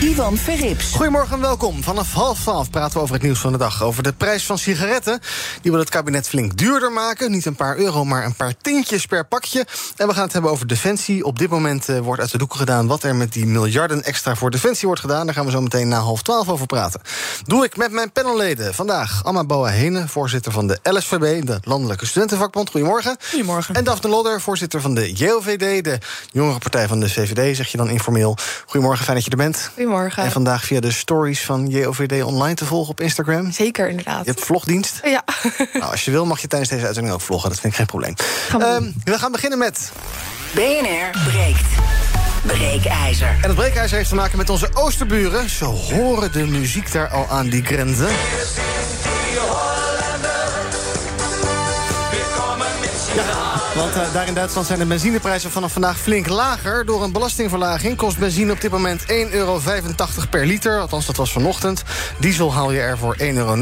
[0.00, 0.92] Ivan Verrips.
[0.92, 1.82] Goedemorgen en welkom.
[1.82, 3.82] Vanaf half twaalf praten we over het nieuws van de dag.
[3.82, 5.20] Over de prijs van sigaretten.
[5.62, 7.30] Die wil het kabinet flink duurder maken.
[7.30, 9.66] Niet een paar euro, maar een paar tientjes per pakje.
[9.96, 11.24] En we gaan het hebben over defensie.
[11.24, 12.86] Op dit moment uh, wordt uit de doeken gedaan...
[12.86, 15.26] wat er met die miljarden extra voor defensie wordt gedaan.
[15.26, 17.00] Daar gaan we zo meteen na half twaalf over praten.
[17.44, 18.74] Doe ik met mijn panelleden.
[18.74, 21.46] Vandaag Amma Boa Hene, voorzitter van de LSVB...
[21.46, 22.70] de Landelijke Studentenvakbond.
[22.70, 23.16] Goedemorgen.
[23.30, 23.74] Goedemorgen.
[23.74, 25.84] En Daphne Lodder, voorzitter van de JOVD...
[25.84, 25.98] de
[26.32, 28.36] jongere partij van de VVD, zeg je dan informeel.
[28.66, 29.56] Goedemorgen, fijn dat je er bent.
[29.56, 29.87] Goedemorgen.
[30.24, 33.52] En vandaag via de stories van JOVD online te volgen op Instagram.
[33.52, 34.24] Zeker, inderdaad.
[34.24, 35.00] Je hebt vlogdienst?
[35.04, 35.24] Ja.
[35.72, 37.50] Nou, als je wil mag je tijdens deze uitzending ook vloggen.
[37.50, 38.14] Dat vind ik geen probleem.
[38.48, 39.92] Gaan we, um, we gaan beginnen met...
[40.54, 41.66] BNR breekt.
[42.42, 43.28] Breekijzer.
[43.28, 45.50] En het breekijzer heeft te maken met onze oosterburen.
[45.50, 48.08] Ze horen de muziek daar al aan die grenzen.
[53.78, 56.86] Want uh, daar in Duitsland zijn de benzineprijzen vanaf vandaag flink lager.
[56.86, 59.60] Door een belastingverlaging kost benzine op dit moment 1,85 euro
[60.30, 60.80] per liter.
[60.80, 61.84] Althans, dat was vanochtend.
[62.20, 63.56] Diesel haal je er voor 1,90 euro.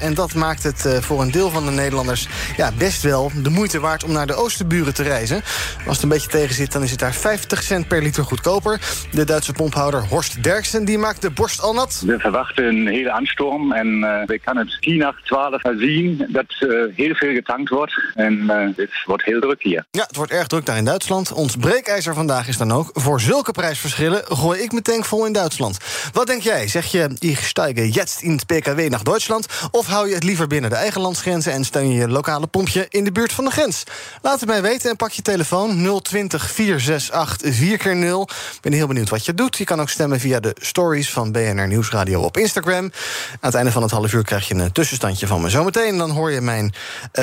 [0.00, 3.50] En dat maakt het uh, voor een deel van de Nederlanders ja, best wel de
[3.50, 5.42] moeite waard om naar de oosterburen te reizen.
[5.86, 8.80] Als het een beetje tegen zit, dan is het daar 50 cent per liter goedkoper.
[9.10, 12.02] De Duitse pomphouder Horst Derksen die maakt de borst al nat.
[12.06, 16.46] We verwachten een hele anstorm en uh, we kunnen het 10 nach 12 zien dat
[16.94, 18.12] heel veel getankt wordt.
[18.14, 21.32] En het wordt heel druk Ja, het wordt erg druk daar in Duitsland.
[21.32, 22.90] Ons breekijzer vandaag is dan ook...
[22.92, 25.78] voor zulke prijsverschillen gooi ik mijn tank vol in Duitsland.
[26.12, 26.68] Wat denk jij?
[26.68, 29.46] Zeg je, ik steige jetzt in het PKW naar Duitsland...
[29.70, 31.52] of hou je het liever binnen de eigen landsgrenzen...
[31.52, 33.84] en steun je je lokale pompje in de buurt van de grens?
[34.22, 38.34] Laat het mij weten en pak je telefoon 020 468 4x0.
[38.54, 39.58] Ik ben heel benieuwd wat je doet.
[39.58, 42.84] Je kan ook stemmen via de stories van BNR Nieuwsradio op Instagram.
[42.84, 42.92] Aan
[43.40, 45.48] het einde van het half uur krijg je een tussenstandje van me.
[45.48, 46.72] Zometeen dan hoor je mijn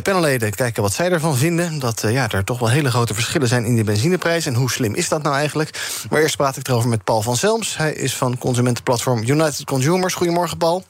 [0.03, 1.79] panelleden kijken wat zij ervan vinden...
[1.79, 4.46] dat ja, er toch wel hele grote verschillen zijn in de benzineprijs.
[4.46, 6.06] En hoe slim is dat nou eigenlijk?
[6.09, 7.78] Maar eerst praat ik erover met Paul van Zelms.
[7.78, 10.13] Hij is van consumentenplatform United Consumers.
[10.13, 10.84] Goedemorgen, Paul.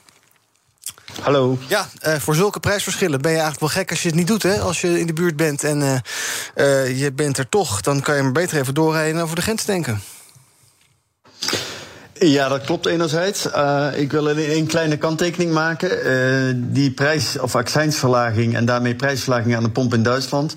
[1.21, 1.57] Hallo.
[1.67, 4.43] Ja, uh, voor zulke prijsverschillen ben je eigenlijk wel gek als je het niet doet.
[4.43, 4.59] Hè?
[4.59, 5.95] Als je in de buurt bent en uh,
[6.55, 7.81] uh, je bent er toch...
[7.81, 10.01] dan kan je maar beter even doorrijden en over de grens denken.
[12.19, 13.47] Ja, dat klopt enerzijds.
[13.47, 16.07] Uh, ik wil een kleine kanttekening maken.
[16.07, 20.53] Uh, die prijs- of accijnsverlaging en daarmee prijsverlaging aan de pomp in Duitsland...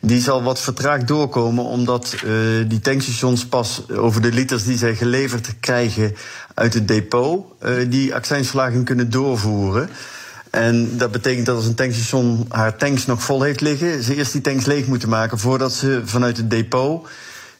[0.00, 1.64] die zal wat vertraagd doorkomen...
[1.64, 2.32] omdat uh,
[2.68, 6.14] die tankstations pas over de liters die zij geleverd krijgen
[6.54, 7.44] uit het depot...
[7.88, 9.88] die accijnsverlaging kunnen doorvoeren...
[10.50, 14.02] En dat betekent dat als een tankstation haar tanks nog vol heeft liggen...
[14.02, 17.08] ze eerst die tanks leeg moeten maken voordat ze vanuit het depot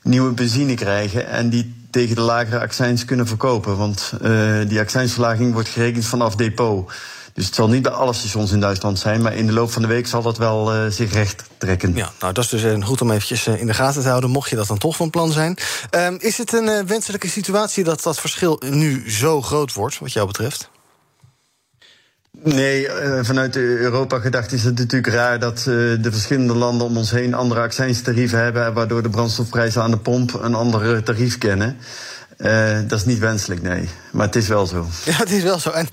[0.02, 1.28] nieuwe benzine krijgen...
[1.28, 3.76] en die tegen de lagere accijns kunnen verkopen.
[3.76, 6.92] Want uh, die accijnsverlaging wordt gerekend vanaf depot.
[7.32, 9.22] Dus het zal niet bij alle stations in Duitsland zijn...
[9.22, 11.94] maar in de loop van de week zal dat wel uh, zich recht trekken.
[11.94, 14.30] Ja, nou, dat is dus goed om eventjes in de gaten te houden...
[14.30, 15.58] mocht je dat dan toch van plan zijn.
[15.96, 19.98] Uh, is het een wenselijke situatie dat dat verschil nu zo groot wordt...
[19.98, 20.70] wat jou betreft?
[22.42, 25.64] Nee, uh, vanuit Europa gedacht is het natuurlijk raar dat uh,
[26.02, 30.34] de verschillende landen om ons heen andere accijnstarieven hebben, waardoor de brandstofprijzen aan de pomp
[30.42, 31.76] een ander tarief kennen.
[32.38, 33.88] Uh, dat is niet wenselijk, nee.
[34.12, 34.86] Maar het is wel zo.
[35.04, 35.70] Ja, het is wel zo.
[35.70, 35.88] En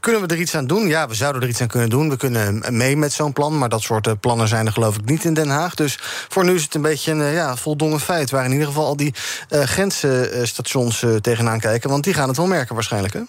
[0.00, 0.88] kunnen we er iets aan doen?
[0.88, 2.08] Ja, we zouden er iets aan kunnen doen.
[2.10, 3.58] We kunnen mee met zo'n plan.
[3.58, 5.74] Maar dat soort plannen zijn er geloof ik niet in Den Haag.
[5.74, 5.98] Dus
[6.28, 8.30] voor nu is het een beetje een ja, voldongen feit.
[8.30, 9.14] Waar in ieder geval al die
[9.50, 11.90] grensstations tegenaan kijken.
[11.90, 13.20] Want die gaan het wel merken waarschijnlijk, hè?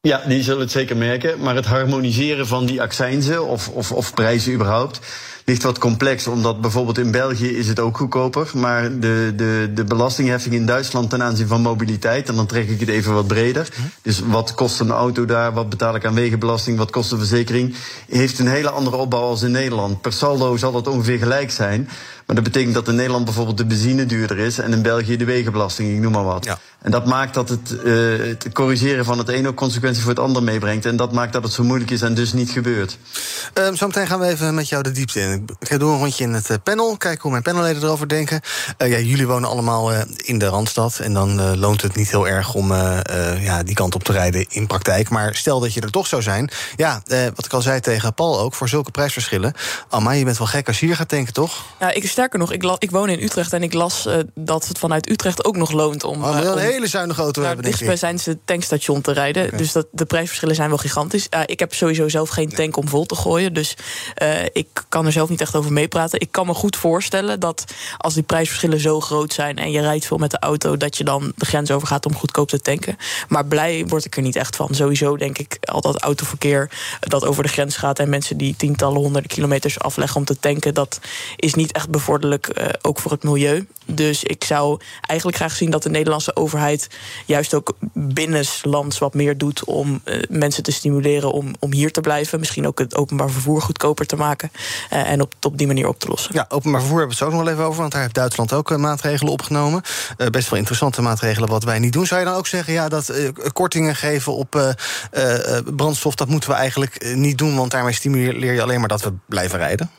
[0.00, 1.40] Ja, die zullen het zeker merken.
[1.40, 5.00] Maar het harmoniseren van die accijnzen of, of, of prijzen überhaupt
[5.48, 6.26] ligt wat complex.
[6.26, 8.50] Omdat bijvoorbeeld in België is het ook goedkoper.
[8.54, 12.28] Maar de, de, de belastingheffing in Duitsland ten aanzien van mobiliteit...
[12.28, 13.68] en dan trek ik het even wat breder.
[14.02, 15.52] Dus wat kost een auto daar?
[15.52, 16.78] Wat betaal ik aan wegenbelasting?
[16.78, 17.74] Wat kost de verzekering?
[18.08, 20.00] Heeft een hele andere opbouw als in Nederland.
[20.00, 21.88] Per saldo zal dat ongeveer gelijk zijn.
[22.28, 24.58] Maar dat betekent dat in Nederland bijvoorbeeld de benzine duurder is...
[24.58, 26.44] en in België de wegenbelasting, ik noem maar wat.
[26.44, 26.58] Ja.
[26.82, 30.20] En dat maakt dat het, uh, het corrigeren van het een ook consequenties voor het
[30.20, 30.86] ander meebrengt.
[30.86, 32.98] En dat maakt dat het zo moeilijk is en dus niet gebeurt.
[33.54, 35.44] Um, zometeen gaan we even met jou de diepte in.
[35.58, 36.96] ik doe een rondje in het panel.
[36.96, 38.40] Kijken hoe mijn panelleden erover denken.
[38.78, 40.98] ja, jullie wonen allemaal in de Randstad.
[40.98, 42.72] En dan loont het niet heel erg om
[43.40, 45.08] ja, die kant op te rijden in praktijk.
[45.08, 46.50] Maar stel dat je er toch zou zijn.
[46.76, 47.02] Ja,
[47.34, 49.52] wat ik al zei tegen Paul ook, voor zulke prijsverschillen.
[49.88, 51.64] Amma, je bent wel gek als je hier gaat denken, toch?
[51.80, 55.10] Ja, ik, sterker nog, ik, ik woon in Utrecht en ik las dat het vanuit
[55.10, 56.24] Utrecht ook nog loont om.
[56.24, 57.64] Oh, een hele zuinige auto hebben,
[58.18, 59.56] ze tankstation te rijden.
[59.56, 61.26] Dus dat, de prijsverschillen zijn wel gigantisch.
[61.34, 63.54] Uh, ik heb sowieso zelf geen tank om vol te gooien.
[63.54, 63.76] Dus
[64.52, 66.20] ik kan er zelf niet echt over meepraten.
[66.20, 67.64] Ik kan me goed voorstellen dat
[67.96, 69.56] als die prijsverschillen zo groot zijn...
[69.56, 72.48] en je rijdt veel met de auto, dat je dan de grens overgaat om goedkoop
[72.48, 72.96] te tanken.
[73.28, 74.74] Maar blij word ik er niet echt van.
[74.74, 77.98] Sowieso denk ik al dat autoverkeer dat over de grens gaat...
[77.98, 80.74] en mensen die tientallen honderden kilometers afleggen om te tanken...
[80.74, 81.00] dat
[81.36, 83.66] is niet echt uh, ook voor het milieu.
[83.84, 86.88] Dus ik zou eigenlijk graag zien dat de Nederlandse overheid...
[87.26, 92.00] juist ook binnenlands wat meer doet om uh, mensen te stimuleren om, om hier te
[92.00, 92.38] blijven.
[92.38, 94.50] Misschien ook het openbaar vervoer goedkoper te maken.
[94.92, 96.34] Uh, en op, op die manier op te lossen.
[96.34, 97.80] Ja, openbaar vervoer hebben we het ook nog wel even over.
[97.80, 99.82] Want daar heeft Duitsland ook maatregelen opgenomen.
[100.30, 102.06] best wel interessante maatregelen wat wij niet doen.
[102.06, 103.12] Zou je dan ook zeggen, ja, dat
[103.52, 104.76] kortingen geven op
[105.76, 106.14] brandstof...
[106.14, 109.58] dat moeten we eigenlijk niet doen, want daarmee stimuleer je alleen maar dat we blijven
[109.58, 109.90] rijden?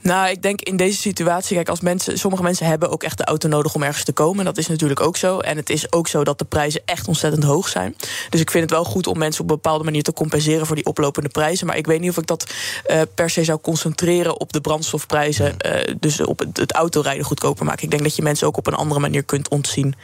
[0.00, 3.24] Nou, ik denk in deze situatie, kijk, als mensen, sommige mensen hebben ook echt de
[3.24, 4.44] auto nodig om ergens te komen.
[4.44, 5.38] Dat is natuurlijk ook zo.
[5.38, 7.96] En het is ook zo dat de prijzen echt ontzettend hoog zijn.
[8.30, 10.76] Dus ik vind het wel goed om mensen op een bepaalde manier te compenseren voor
[10.76, 11.66] die oplopende prijzen.
[11.66, 12.52] Maar ik weet niet of ik dat
[12.86, 15.56] uh, per se zou concentreren op de brandstofprijzen.
[15.66, 17.84] Uh, dus op het, het autorijden goedkoper maken.
[17.84, 19.94] Ik denk dat je mensen ook op een andere manier kunt ontzien.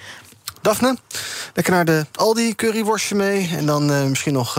[0.62, 0.96] Daphne,
[1.54, 3.50] lekker naar de Aldi curryworstje mee.
[3.56, 4.56] En dan uh, misschien nog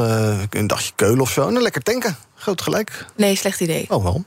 [0.49, 1.47] een dagje keulen of zo.
[1.47, 2.17] En dan lekker tanken.
[2.35, 3.05] Groot gelijk.
[3.15, 3.85] Nee, slecht idee.
[3.89, 4.23] Oh, wel.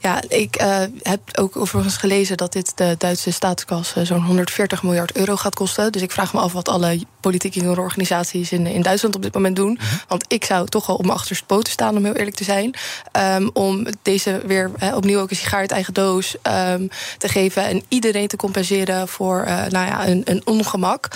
[0.00, 4.82] Ja, ik uh, heb ook overigens gelezen dat dit de Duitse staatskas uh, zo'n 140
[4.82, 5.92] miljard euro gaat kosten.
[5.92, 9.56] Dus ik vraag me af wat alle politieke organisaties in, in Duitsland op dit moment
[9.56, 9.72] doen.
[9.72, 9.94] Mhm.
[10.08, 12.74] Want ik zou toch wel op mijn achterste poten staan, om heel eerlijk te zijn.
[13.12, 16.88] Um, om deze weer opnieuw ook een sigaar uit eigen doos um,
[17.18, 17.64] te geven.
[17.64, 21.08] En iedereen te compenseren voor uh, nou ja, een, een ongemak.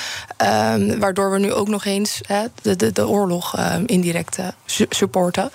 [0.42, 2.20] Um, waardoor we nu ook nog eens
[2.62, 3.56] de, de, de oorlog
[3.86, 5.50] indirect su supporten.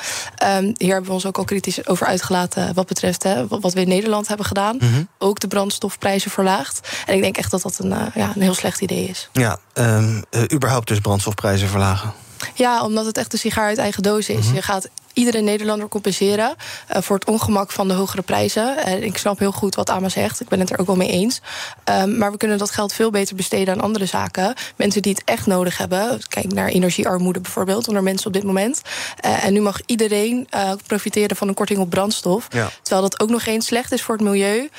[0.77, 3.87] hier hebben we ons ook al kritisch over uitgelaten wat betreft hè, wat we in
[3.87, 4.77] Nederland hebben gedaan.
[4.79, 5.07] Mm -hmm.
[5.17, 6.89] Ook de brandstofprijzen verlaagd.
[7.05, 9.29] En ik denk echt dat dat een, uh, ja, een heel slecht idee is.
[9.31, 10.23] Ja, um,
[10.53, 12.13] überhaupt dus brandstofprijzen verlagen.
[12.53, 14.35] Ja, omdat het echt een sigaar uit eigen doos is.
[14.35, 14.53] Mm -hmm.
[14.53, 16.55] Je gaat iedere Nederlander compenseren
[16.91, 18.77] uh, voor het ongemak van de hogere prijzen.
[18.77, 20.41] En ik snap heel goed wat Ama zegt.
[20.41, 21.41] Ik ben het er ook wel mee eens.
[21.89, 24.53] Um, maar we kunnen dat geld veel beter besteden aan andere zaken.
[24.75, 26.21] Mensen die het echt nodig hebben.
[26.27, 28.81] Kijk naar energiearmoede bijvoorbeeld onder mensen op dit moment.
[29.25, 32.47] Uh, en nu mag iedereen uh, profiteren van een korting op brandstof.
[32.49, 32.69] Ja.
[32.81, 34.69] Terwijl dat ook nog eens slecht is voor het milieu.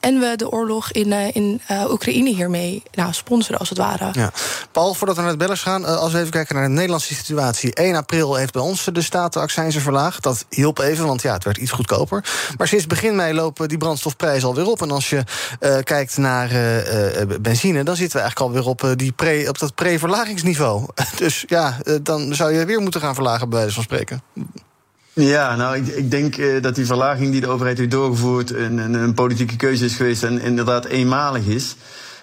[0.00, 1.60] en we de oorlog in, in
[1.90, 4.08] Oekraïne hiermee nou, sponsoren als het ware.
[4.12, 4.32] Ja.
[4.72, 7.74] Paul, voordat we naar het bellers gaan, als we even kijken naar de Nederlandse situatie.
[7.74, 9.02] 1 april heeft bij ons de
[9.76, 10.22] verlaagd.
[10.22, 12.24] Dat hielp even, want ja, het werd iets goedkoper.
[12.56, 14.82] Maar sinds begin mei lopen die brandstofprijzen alweer op.
[14.82, 15.22] En als je
[15.60, 19.74] uh, kijkt naar uh, benzine, dan zitten we eigenlijk alweer op, die pre, op dat
[19.74, 20.86] pre-verlagingsniveau.
[21.16, 24.22] dus ja, dan zou je weer moeten gaan verlagen, bij wijze van spreken.
[25.12, 28.94] Ja, nou, ik, ik denk dat die verlaging die de overheid heeft doorgevoerd een, een,
[28.94, 31.76] een politieke keuze is geweest en inderdaad eenmalig is.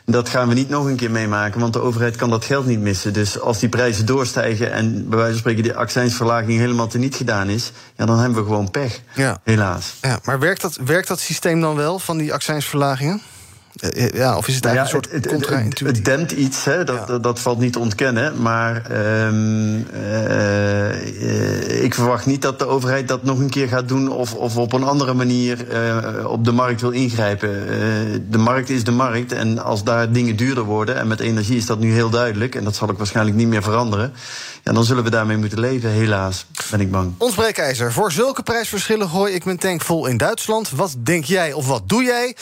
[0.05, 2.79] Dat gaan we niet nog een keer meemaken, want de overheid kan dat geld niet
[2.79, 3.13] missen.
[3.13, 7.49] Dus als die prijzen doorstijgen en bij wijze van spreken die accijnsverlaging helemaal teniet gedaan
[7.49, 9.01] is, ja, dan hebben we gewoon pech.
[9.15, 9.39] Ja.
[9.43, 9.93] Helaas.
[10.01, 13.21] Ja, maar werkt dat, werkt dat systeem dan wel van die accijnsverlagingen?
[13.75, 15.31] Eh, ja, of is het eigenlijk ja, een soort het,
[15.79, 16.83] het, het, dempt iets, hè?
[16.83, 17.05] Dat, ja.
[17.05, 18.41] dat, dat, valt niet te ontkennen.
[18.41, 18.91] Maar
[19.27, 24.11] um, uh, ik verwacht niet dat de overheid dat nog een keer gaat doen...
[24.11, 27.51] of, of op een andere manier uh, op de markt wil ingrijpen.
[28.29, 30.95] de markt is de markt en als daar dingen duurder worden...
[30.95, 32.55] en met energie is dat nu heel duidelijk...
[32.55, 34.13] en dat zal ook waarschijnlijk niet meer veranderen...
[34.65, 37.13] Ja, dan zullen we daarmee moeten leven, helaas, ben ik bang.
[37.17, 37.93] Ons breekijzer.
[37.93, 40.69] Voor zulke prijsverschillen gooi ik mijn tank vol in Duitsland.
[40.69, 42.35] Wat denk jij of wat doe jij?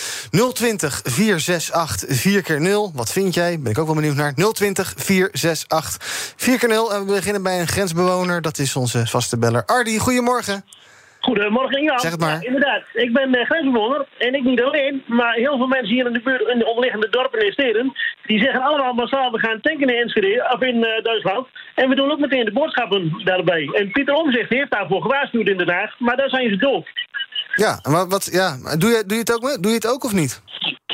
[0.54, 3.60] 020 468 4 keer 0 Wat vind jij?
[3.60, 4.34] Ben ik ook wel benieuwd naar.
[4.34, 5.98] 020 468
[6.38, 8.42] 4 keer 0 En we beginnen bij een grensbewoner.
[8.42, 10.00] Dat is onze vaste beller Ardi.
[10.00, 10.65] Goedemorgen.
[11.20, 11.98] Goedemorgen, Inga.
[11.98, 12.39] Zeg het maar.
[12.42, 16.06] Ja, inderdaad, ik ben uh, grensbewoner en ik niet alleen, maar heel veel mensen hier
[16.06, 17.94] in de buurt, in de omliggende dorpen en steden,
[18.25, 21.96] die zeggen allemaal massaal, we gaan tanken in Enschede, of in uh, Duitsland, en we
[21.96, 23.70] doen ook meteen de boodschappen daarbij.
[23.74, 26.88] En Pieter Omzicht heeft daarvoor gewaarschuwd in Den Haag, maar daar zijn ze doof.
[27.56, 30.13] Ja, maar wat, ja, doe, je, doe, je het ook, doe je het ook of
[30.13, 30.42] niet?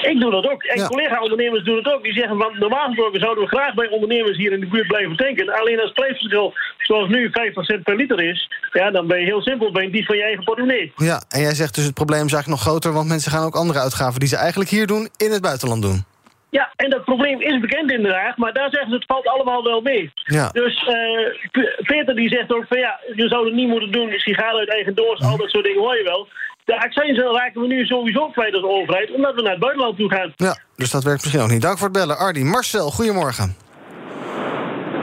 [0.01, 0.63] Ik doe dat ook.
[0.63, 0.87] En ja.
[0.87, 2.03] collega-ondernemers doen het ook.
[2.03, 5.15] Die zeggen van normaal gesproken zouden we graag bij ondernemers hier in de buurt blijven
[5.15, 5.59] tanken.
[5.59, 9.25] Alleen als het prijsverschil zoals nu 50 cent per liter is, ja, dan ben je
[9.25, 10.93] heel simpel, ben je die van je eigen portemonnee.
[10.95, 13.55] Ja, en jij zegt dus het probleem is eigenlijk nog groter, want mensen gaan ook
[13.55, 16.05] andere uitgaven die ze eigenlijk hier doen, in het buitenland doen.
[16.49, 19.81] Ja, en dat probleem is bekend inderdaad, maar daar zeggen ze het valt allemaal wel
[19.81, 20.11] mee.
[20.23, 20.49] Ja.
[20.49, 24.59] Dus uh, Peter die zegt ook van ja, je zou het niet moeten doen, sigaren
[24.59, 26.27] uit eigen doos, al dat soort dingen hoor je wel.
[26.69, 30.11] De accijnzen raken we nu sowieso kwijt als overheid, omdat we naar het buitenland toe
[30.11, 30.33] gaan.
[30.35, 31.61] Ja, dus dat werkt misschien ook niet.
[31.61, 32.17] Dank voor het bellen.
[32.17, 33.55] Ardi, Marcel, goedemorgen.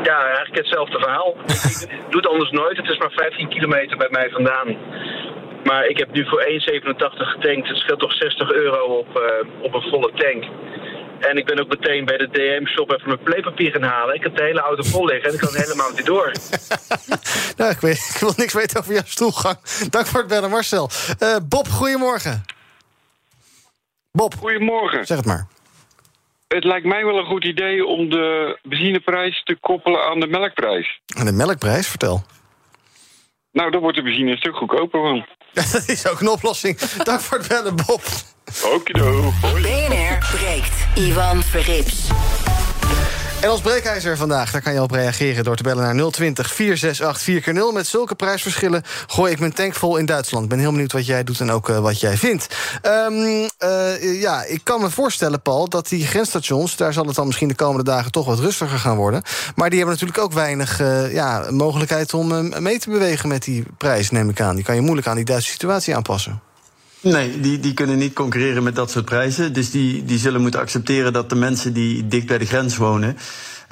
[0.03, 1.35] Ja, eigenlijk hetzelfde verhaal.
[2.05, 2.77] ik doe het anders nooit.
[2.77, 4.69] Het is maar 15 kilometer bij mij vandaan.
[5.65, 7.69] Maar ik heb nu voor 1,87 getankt.
[7.69, 10.45] Het scheelt toch 60 euro op, eh, op een volle tank.
[11.21, 14.15] En ik ben ook meteen bij de DM-shop even mijn playpapier gaan halen.
[14.15, 16.33] Ik heb de hele auto vol liggen en ik kan helemaal niet door.
[17.57, 19.57] nou, ik, weet, ik wil niks weten over jouw stoelgang.
[19.91, 20.91] Dank voor het bellen, Marcel.
[21.23, 22.45] Uh, Bob, goedemorgen.
[24.13, 24.35] Bob.
[24.35, 25.07] Goedemorgen.
[25.07, 25.47] Zeg het maar.
[26.49, 31.01] Het lijkt mij wel een goed idee om de benzineprijs te koppelen aan de melkprijs.
[31.17, 31.89] Aan de melkprijs?
[31.89, 32.25] Vertel.
[33.53, 35.27] Nou, dan wordt de benzine een stuk goedkoper van.
[35.73, 36.79] dat is ook een oplossing.
[36.79, 38.03] Dank voor het bellen, Bob.
[38.65, 39.33] Okido.
[39.41, 40.06] BNR
[40.37, 40.75] breekt.
[40.95, 42.09] Ivan Verrips.
[43.41, 47.55] En als breekijzer vandaag, daar kan je op reageren door te bellen naar 020 468
[47.55, 47.75] 4x0.
[47.75, 50.45] Met zulke prijsverschillen gooi ik mijn tank vol in Duitsland.
[50.45, 52.57] Ik ben heel benieuwd wat jij doet en ook uh, wat jij vindt.
[52.83, 53.49] Um,
[54.01, 56.77] ja, ik kan me voorstellen, Paul, dat die grensstations...
[56.77, 59.23] daar zal het dan misschien de komende dagen toch wat rustiger gaan worden.
[59.55, 63.65] Maar die hebben natuurlijk ook weinig uh, ja, mogelijkheid om mee te bewegen met die
[63.79, 64.55] prijs, neem ik aan.
[64.55, 66.46] Die kan je moeilijk aan die Duitse situatie aanpassen.
[67.01, 69.53] Nee, die, die kunnen niet concurreren met dat soort prijzen.
[69.53, 73.17] Dus die, die zullen moeten accepteren dat de mensen die dicht bij de grens wonen.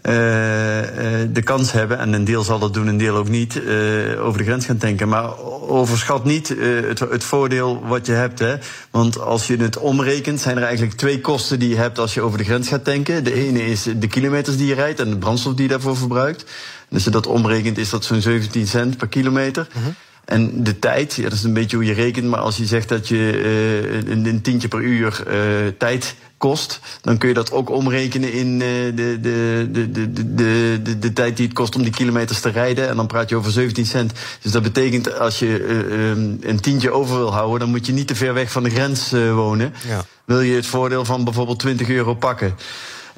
[0.02, 3.54] Uh, uh, de kans hebben, en een deel zal dat doen, een deel ook niet,
[3.54, 5.08] uh, over de grens gaan tanken.
[5.08, 6.48] Maar overschat niet
[6.88, 8.38] het, het, voordeel wat je hebt.
[8.38, 8.56] Hè?
[8.90, 12.20] Want als je het omrekent, zijn er eigenlijk twee kosten die je hebt als je
[12.20, 13.24] over de grens gaat tanken.
[13.24, 16.42] De ene is de kilometers die je rijdt en de brandstof die je daarvoor verbruikt.
[16.88, 19.66] En als je dat omrekent, is dat zo'n 17 cent per kilometer.
[19.72, 19.82] -huh.
[20.24, 22.88] En de tijd, ja, dat is een beetje hoe je rekent, maar als je zegt
[22.88, 25.34] dat je uh, een, een, tientje per uur uh,
[25.78, 30.80] tijd kost, dan kun je dat ook omrekenen in uh, de, de, de, de, de,
[30.82, 32.88] de, de tijd die het kost om die kilometers te rijden.
[32.88, 34.12] En dan praat je over 17 cent.
[34.42, 38.06] Dus dat betekent als je um, een tientje over wil houden, dan moet je niet
[38.06, 39.74] te ver weg van de grens wonen.
[39.88, 40.04] Ja.
[40.24, 42.54] Wil je het voordeel van bijvoorbeeld 20 euro pakken.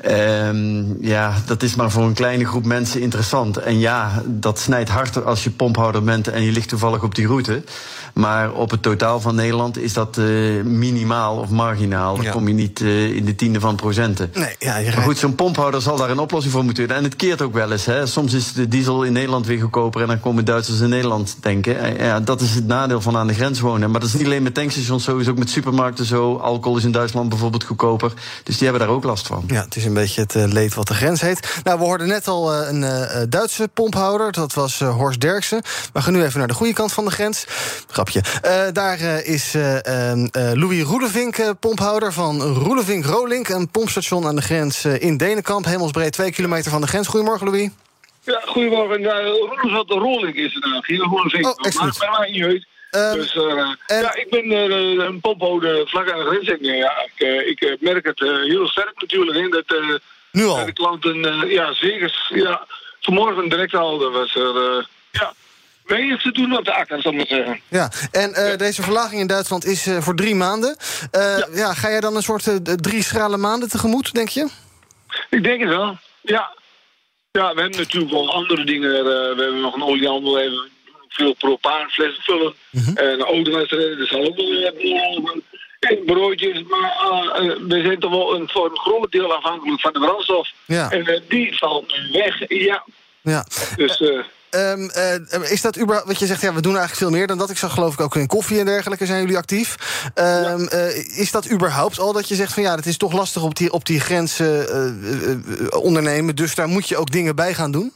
[0.04, 3.56] Um, ja, dat is maar voor een kleine groep mensen interessant.
[3.56, 7.26] En ja, dat snijdt harder als je pomphouder bent en je ligt toevallig op die
[7.26, 7.62] route.
[8.14, 12.14] Maar op het totaal van Nederland is dat uh, minimaal of marginaal.
[12.16, 12.30] Dan ja.
[12.30, 14.30] kom je niet uh, in de tiende van procenten.
[14.34, 17.02] Nee, ja, je maar goed, zo'n pomphouder zal daar een oplossing voor moeten hebben.
[17.02, 17.84] En het keert ook wel eens.
[17.84, 18.06] Hè.
[18.06, 21.78] Soms is de diesel in Nederland weer goedkoper en dan komen Duitsers in Nederland denken.
[21.78, 23.90] En ja, dat is het nadeel van aan de grens wonen.
[23.90, 26.36] Maar dat is niet alleen met tankstations zo, is ook met supermarkten zo.
[26.36, 28.12] Alcohol is in Duitsland bijvoorbeeld goedkoper.
[28.42, 29.44] Dus die hebben daar ook last van.
[29.46, 31.60] Ja, het is een beetje het uh, leed wat de grens heet.
[31.64, 34.32] Nou, we hoorden net al uh, een uh, Duitse pomphouder.
[34.32, 35.62] Dat was Horst Derksen.
[35.92, 37.44] We gaan nu even naar de goede kant van de grens.
[37.90, 38.22] Grapje.
[38.72, 39.54] daar is
[40.32, 43.48] Louis Roelevink, pomphouder van Roelevink Rolink.
[43.48, 45.64] Een pompstation aan de grens in Denenkamp.
[45.64, 47.08] Hemelsbreed, twee kilometer van de grens.
[47.08, 47.70] Goedemorgen, Louis.
[48.26, 49.00] Ja, goedemorgen.
[49.00, 49.08] Uh,
[49.62, 50.86] Roelevink Rolink is het eigenlijk.
[50.86, 51.46] Hier Roelevink.
[51.46, 51.80] Oh.
[51.80, 52.66] Maar, maar niet uit.
[52.96, 54.00] Um, dus uh, en...
[54.00, 56.60] ja, ik ben uh, een pomphouder vlak aan de grens.
[56.60, 59.38] Ja, ik, ik merk het heel sterk natuurlijk.
[59.38, 60.00] Hè, dat,
[60.32, 60.64] nu al?
[60.64, 62.28] De klanten, ja zeker.
[62.28, 62.66] Ja,
[63.00, 64.88] vanmorgen direct al dat was er...
[65.10, 65.34] ja,
[65.84, 67.60] weinig te doen op de akker, zal ik maar zeggen.
[67.68, 68.56] Ja, en ja.
[68.56, 70.76] deze verlaging in Duitsland is voor drie maanden.
[71.10, 71.48] Ja.
[71.52, 71.74] ja.
[71.74, 72.48] ga jij dan een soort
[72.82, 74.48] drie schrale maanden tegemoet, denk je?
[75.30, 76.54] Ik denk het wel, ja.
[77.32, 79.04] Ja, we hebben natuurlijk wel andere dingen.
[79.04, 80.74] we hebben nog een oliehandel, even
[81.08, 82.54] veel propaanflessen vullen.
[82.70, 82.96] Mm -hmm.
[82.96, 85.42] En autowedstrijden, dat zal ook wel
[85.80, 86.96] en broodjes, maar
[87.42, 90.48] uh, we zijn toch wel een, voor een groot deel afhankelijk van de brandstof.
[90.64, 90.90] Ja.
[90.90, 92.84] En uh, die valt weg, ja.
[93.20, 93.46] ja.
[93.76, 94.00] Dus...
[94.00, 94.18] Uh,
[94.50, 97.38] Um, uh, is dat überhaupt, wat je zegt, ja, we doen eigenlijk veel meer dan
[97.38, 97.50] dat.
[97.50, 99.76] Ik zag geloof ik ook in koffie en dergelijke zijn jullie actief.
[100.14, 100.56] Um, ja.
[100.72, 103.54] uh, is dat überhaupt al dat je zegt van ja, het is toch lastig op
[103.54, 104.66] die, op die grenzen
[105.52, 107.92] uh, ondernemen, dus daar moet je ook dingen bij gaan doen?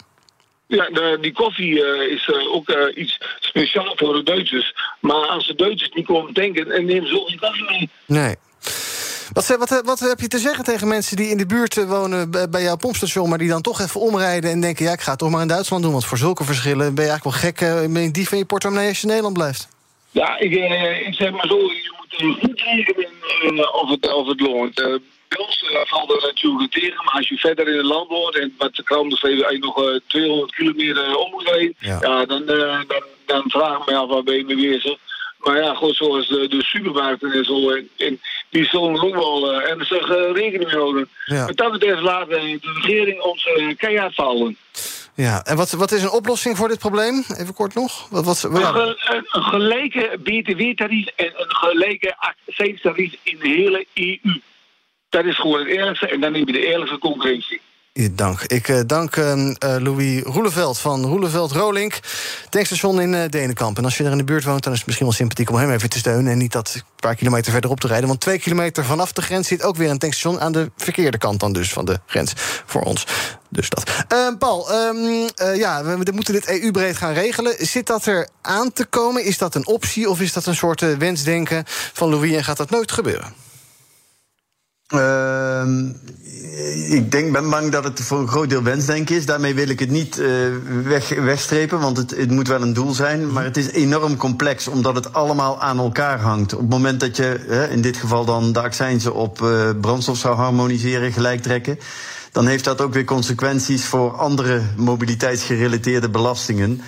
[0.70, 4.74] Ja, de, die koffie uh, is uh, ook uh, iets speciaal voor de Duitsers.
[5.00, 7.88] Maar als de Duitsers niet komen denken en nemen ze ook koffie mee.
[8.06, 8.34] Nee.
[9.32, 12.62] Wat, wat, wat, heb je te zeggen tegen mensen die in de buurt wonen bij
[12.62, 13.28] jouw pompstation...
[13.28, 14.84] maar die dan toch even omrijden en denken...
[14.84, 16.94] ja, ik ga het toch maar in Duitsland doen, want voor zulke verschillen...
[16.94, 19.36] ben je eigenlijk wel gek, ben je dief in je portemonnee als je in Nederland
[19.36, 19.68] blijft?
[20.10, 20.52] Ja, ik,
[21.06, 25.00] ik zeg maar zo, je moet goed rekenen of, het, of het loont.
[25.30, 28.38] Bij ons uh, valt er natuurlijk tegen, maar als je verder in het land woont...
[28.38, 31.74] en wat de kranten als je nog uh, 200 kilometer om moet rijden...
[31.78, 31.98] Ja.
[32.00, 32.86] ja dan, dan,
[33.26, 34.98] dan vraag ik me af waar ben je mee bezig.
[35.38, 39.54] Maar ja, goed, zoals de, de supermarkten en zo, en, en die zullen ook wel
[39.54, 41.08] uh, ernstig uh, rekening mee houden.
[41.24, 41.46] Ja.
[41.46, 44.56] Dat betreft laat de regering ons uh, keihard vallen.
[45.14, 47.24] Ja, en wat, wat is een oplossing voor dit probleem?
[47.38, 48.08] Even kort nog.
[48.08, 53.86] Wat, wat, een, ge, een, een gelijke btw-tarief en een gelijke accijnstarief in de hele
[53.94, 54.40] EU.
[55.10, 57.60] Dat is gewoon het eerlijkste en dan heb je de eerlijkste concurrentie.
[58.12, 58.42] dank.
[58.42, 61.98] Ik uh, dank uh, Louis Roeleveld van Roeleveld Rolink,
[62.48, 63.78] tankstation in Denenkamp.
[63.78, 65.56] En als je er in de buurt woont, dan is het misschien wel sympathiek om
[65.56, 66.32] hem even te steunen.
[66.32, 68.08] En niet dat een paar kilometer verderop te rijden.
[68.08, 71.40] Want twee kilometer vanaf de grens zit ook weer een tankstation aan de verkeerde kant
[71.40, 72.32] dan dus van de grens
[72.66, 73.04] voor ons.
[73.48, 74.04] Dus dat.
[74.38, 77.54] Paul, um, ja, we moeten dit EU-breed gaan regelen.
[77.58, 79.24] Zit dat er aan te komen?
[79.24, 82.70] Is dat een optie of is dat een soort wensdenken van Louis en gaat dat
[82.70, 83.49] nooit gebeuren?
[84.94, 85.62] Uh,
[86.88, 89.26] ik denk, ben bang dat het voor een groot deel wensdenken is.
[89.26, 90.28] Daarmee wil ik het niet uh,
[90.84, 93.32] weg, wegstrepen, want het, het, moet wel een doel zijn.
[93.32, 96.52] Maar het is enorm complex, omdat het allemaal aan elkaar hangt.
[96.52, 100.36] Op het moment dat je, in dit geval dan de accijnzen op uh, brandstof zou
[100.36, 101.78] harmoniseren, gelijk trekken...
[102.32, 106.80] dan heeft dat ook weer consequenties voor andere mobiliteitsgerelateerde belastingen...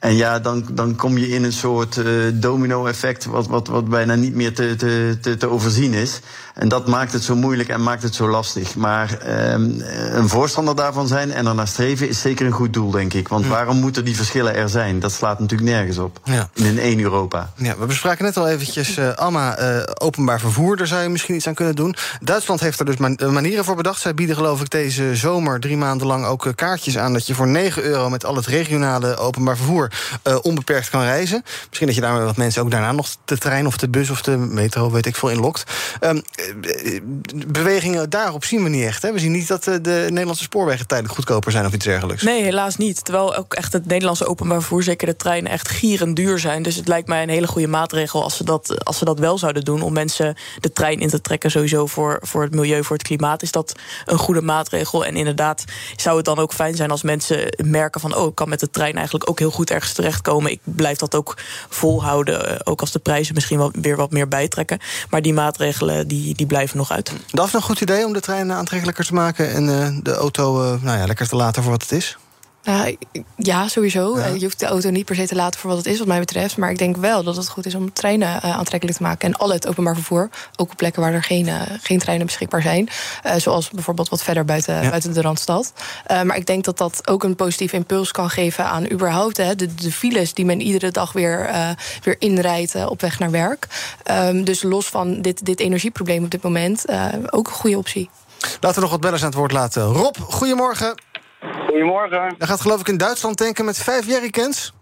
[0.00, 2.04] En ja, dan, dan kom je in een soort uh,
[2.34, 6.20] domino-effect, wat, wat, wat bijna niet meer te, te, te, te, overzien is.
[6.54, 8.76] En dat maakt het zo moeilijk en maakt het zo lastig.
[8.76, 9.18] Maar
[9.52, 13.14] um, een voorstander daarvan zijn en er naar streven is zeker een goed doel, denk
[13.14, 13.28] ik.
[13.28, 13.50] Want ja.
[13.50, 15.00] waarom moeten die verschillen er zijn?
[15.00, 16.20] Dat slaat natuurlijk nergens op.
[16.24, 16.50] Ja.
[16.54, 17.52] In een één Europa.
[17.56, 20.76] Ja, we bespraken net al eventjes, uh, Alma, uh, openbaar vervoer.
[20.76, 21.94] Daar zou je misschien iets aan kunnen doen.
[22.20, 24.00] Duitsland heeft er dus man manieren voor bedacht.
[24.00, 27.12] Zij bieden geloof ik deze zomer drie maanden lang ook kaartjes aan...
[27.12, 29.89] dat je voor 9 euro met al het regionale openbaar vervoer
[30.24, 31.42] uh, onbeperkt kan reizen.
[31.66, 34.22] Misschien dat je daarmee wat mensen ook daarna nog de trein of de bus of
[34.22, 35.64] de metro, weet ik veel, inlokt.
[36.00, 36.22] Um,
[37.46, 39.02] bewegingen daarop zien we niet echt.
[39.02, 39.12] Hè?
[39.12, 42.22] We zien niet dat de Nederlandse spoorwegen tijdelijk goedkoper zijn of iets dergelijks.
[42.22, 43.04] Nee, helaas niet.
[43.04, 46.62] Terwijl ook echt het Nederlandse openbaar vervoer, zeker de treinen, echt gierend duur zijn.
[46.62, 49.38] Dus het lijkt mij een hele goede maatregel als ze dat, als ze dat wel
[49.38, 49.82] zouden doen.
[49.82, 53.42] Om mensen de trein in te trekken, sowieso voor, voor het milieu, voor het klimaat,
[53.42, 55.04] is dat een goede maatregel.
[55.04, 55.64] En inderdaad
[55.96, 58.70] zou het dan ook fijn zijn als mensen merken van, oh, ik kan met de
[58.70, 60.50] trein eigenlijk ook heel goed ergens terechtkomen.
[60.50, 61.36] Ik blijf dat ook
[61.68, 64.78] volhouden, ook als de prijzen misschien wel weer wat meer bijtrekken.
[65.10, 67.12] Maar die maatregelen die, die blijven nog uit.
[67.30, 70.62] Dat is een goed idee om de trein aantrekkelijker te maken en uh, de auto
[70.62, 72.18] uh, nou ja, lekker te laten voor wat het is?
[73.36, 74.18] Ja, sowieso.
[74.18, 74.26] Ja.
[74.26, 76.18] Je hoeft de auto niet per se te laten voor wat het is, wat mij
[76.18, 76.56] betreft.
[76.56, 79.28] Maar ik denk wel dat het goed is om treinen uh, aantrekkelijk te maken.
[79.28, 80.30] En al het openbaar vervoer.
[80.56, 82.88] Ook op plekken waar er geen, uh, geen treinen beschikbaar zijn.
[83.36, 84.88] zoals bijvoorbeeld wat verder buiten, ja.
[84.88, 85.72] buiten de randstad.
[86.24, 89.92] maar ik denk dat dat ook een positieve impuls kan geven aan überhaupt de, de
[89.92, 91.50] files die men iedere dag weer,
[92.02, 93.66] weer inrijdt op weg naar werk.
[94.10, 96.84] Um, dus los van dit, dit energieprobleem op dit moment,
[97.32, 98.10] ook een goede optie.
[98.60, 99.82] Laten we nog wat bellers aan het woord laten.
[99.82, 100.94] Rob, goedemorgen.
[101.66, 102.34] Goedemorgen.
[102.38, 104.72] Dan gaat geloof ik in Duitsland tanken met vijf jerrycans?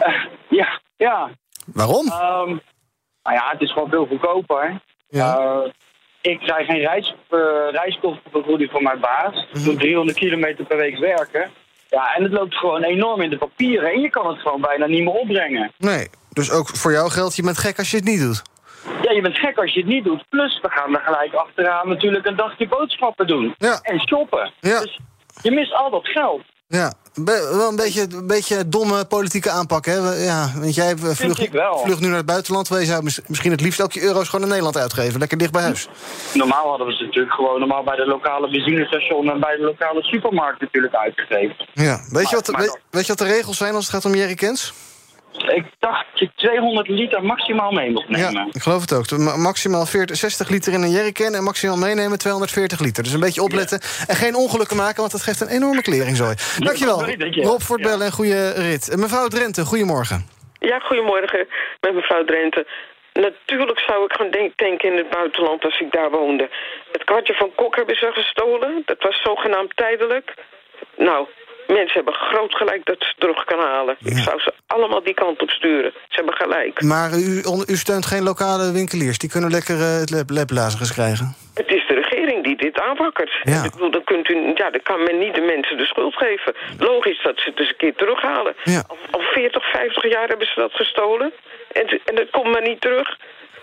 [0.00, 1.30] Uh, ja, ja.
[1.66, 2.06] Waarom?
[2.06, 2.60] Um,
[3.22, 4.80] nou ja, het is gewoon veel goedkoper.
[5.08, 5.38] Ja.
[5.38, 5.72] Uh,
[6.20, 9.46] ik krijg geen reis, uh, reiskostenvergoeding van mijn baas.
[9.52, 11.50] Ik doe 300 kilometer per week werken.
[11.88, 13.92] Ja, en het loopt gewoon enorm in de papieren.
[13.92, 15.72] En je kan het gewoon bijna niet meer opbrengen.
[15.78, 18.42] Nee, dus ook voor jou geldt, je bent gek als je het niet doet.
[19.02, 20.28] Ja, je bent gek als je het niet doet.
[20.28, 23.54] Plus, we gaan er gelijk achteraan natuurlijk een dagje boodschappen doen.
[23.58, 23.78] Ja.
[23.82, 24.52] En shoppen.
[24.60, 24.80] Ja.
[24.80, 24.98] Dus
[25.42, 26.42] je mist al dat geld.
[26.66, 30.24] Ja, be wel een beetje, een beetje domme politieke aanpak, hè?
[30.24, 31.48] Ja, want jij vlucht,
[31.84, 32.68] vlucht nu naar het buitenland.
[32.68, 35.18] Wij zouden misschien het liefst ook je euro's gewoon in Nederland uitgeven.
[35.18, 35.88] Lekker dicht bij huis.
[36.34, 39.30] Normaal hadden we ze natuurlijk gewoon normaal bij de lokale benzinestation...
[39.30, 41.56] en bij de lokale supermarkt natuurlijk uitgegeven.
[41.72, 44.04] Ja, weet, maar, je, wat, weet, weet, je wat de regels zijn als het gaat
[44.04, 44.72] om jerrycans?
[45.32, 48.32] Ik dacht dat je 200 liter maximaal mee mocht nemen.
[48.32, 49.18] Ja, ik geloof het ook.
[49.36, 53.02] Maximaal 40, 60 liter in een jerrycan en maximaal meenemen 240 liter.
[53.02, 54.06] Dus een beetje opletten ja.
[54.06, 56.34] en geen ongelukken maken, want dat geeft een enorme kleringzooi.
[56.58, 58.96] Dankjewel, ja, Rob, voor het bellen en goede rit.
[58.96, 60.26] Mevrouw Drenthe, goedemorgen.
[60.58, 61.48] Ja, goedemorgen
[61.80, 62.66] met mevrouw Drenthe.
[63.12, 66.48] Natuurlijk zou ik gaan denken in het buitenland als ik daar woonde.
[66.92, 68.82] Het kwartje van Kok hebben ze gestolen.
[68.84, 70.34] Dat was zogenaamd tijdelijk.
[70.96, 71.26] Nou,
[71.78, 73.96] Mensen hebben groot gelijk dat ze terug kan halen.
[73.98, 74.10] Ja.
[74.10, 75.90] Ik zou ze allemaal die kant op sturen.
[76.08, 76.82] Ze hebben gelijk.
[76.82, 79.18] Maar u, u steunt geen lokale winkeliers?
[79.18, 81.34] Die kunnen lekker uh, het leplazers krijgen?
[81.54, 83.32] Het is de regering die dit aanwakkert.
[83.42, 83.64] Ja.
[83.64, 86.54] Ik bedoel, dan, kunt u, ja, dan kan men niet de mensen de schuld geven.
[86.78, 88.54] Logisch dat ze het eens een keer terughalen.
[88.64, 88.82] Ja.
[88.86, 91.32] Al, al 40, 50 jaar hebben ze dat gestolen.
[91.72, 93.08] En, en het komt maar niet terug.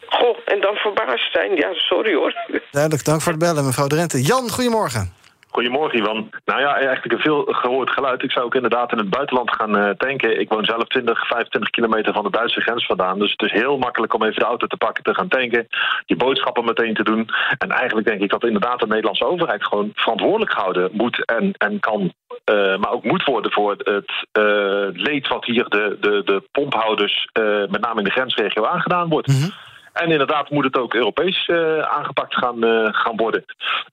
[0.09, 1.55] Goh, en dan verbaasd zijn.
[1.55, 2.33] Ja, sorry hoor.
[2.71, 4.21] Duidelijk, dank voor het bellen, mevrouw Drenthe.
[4.21, 5.13] Jan, goedemorgen.
[5.51, 6.29] Goedemorgen, Ivan.
[6.45, 8.23] Nou ja, eigenlijk een veel gehoord geluid.
[8.23, 10.39] Ik zou ook inderdaad in het buitenland gaan uh, tanken.
[10.39, 13.19] Ik woon zelf 20, 25 kilometer van de Duitse grens vandaan.
[13.19, 15.67] Dus het is heel makkelijk om even de auto te pakken, te gaan tanken.
[16.05, 17.29] Je boodschappen meteen te doen.
[17.57, 21.79] En eigenlijk denk ik dat inderdaad de Nederlandse overheid gewoon verantwoordelijk gehouden moet en, en
[21.79, 22.13] kan.
[22.51, 27.29] Uh, maar ook moet worden voor het uh, leed wat hier de, de, de pomphouders,
[27.69, 29.27] met name in de grensregio, aangedaan wordt.
[29.27, 29.66] -hmm.
[29.97, 33.45] En inderdaad moet het ook Europees uh, aangepakt gaan, uh, gaan worden.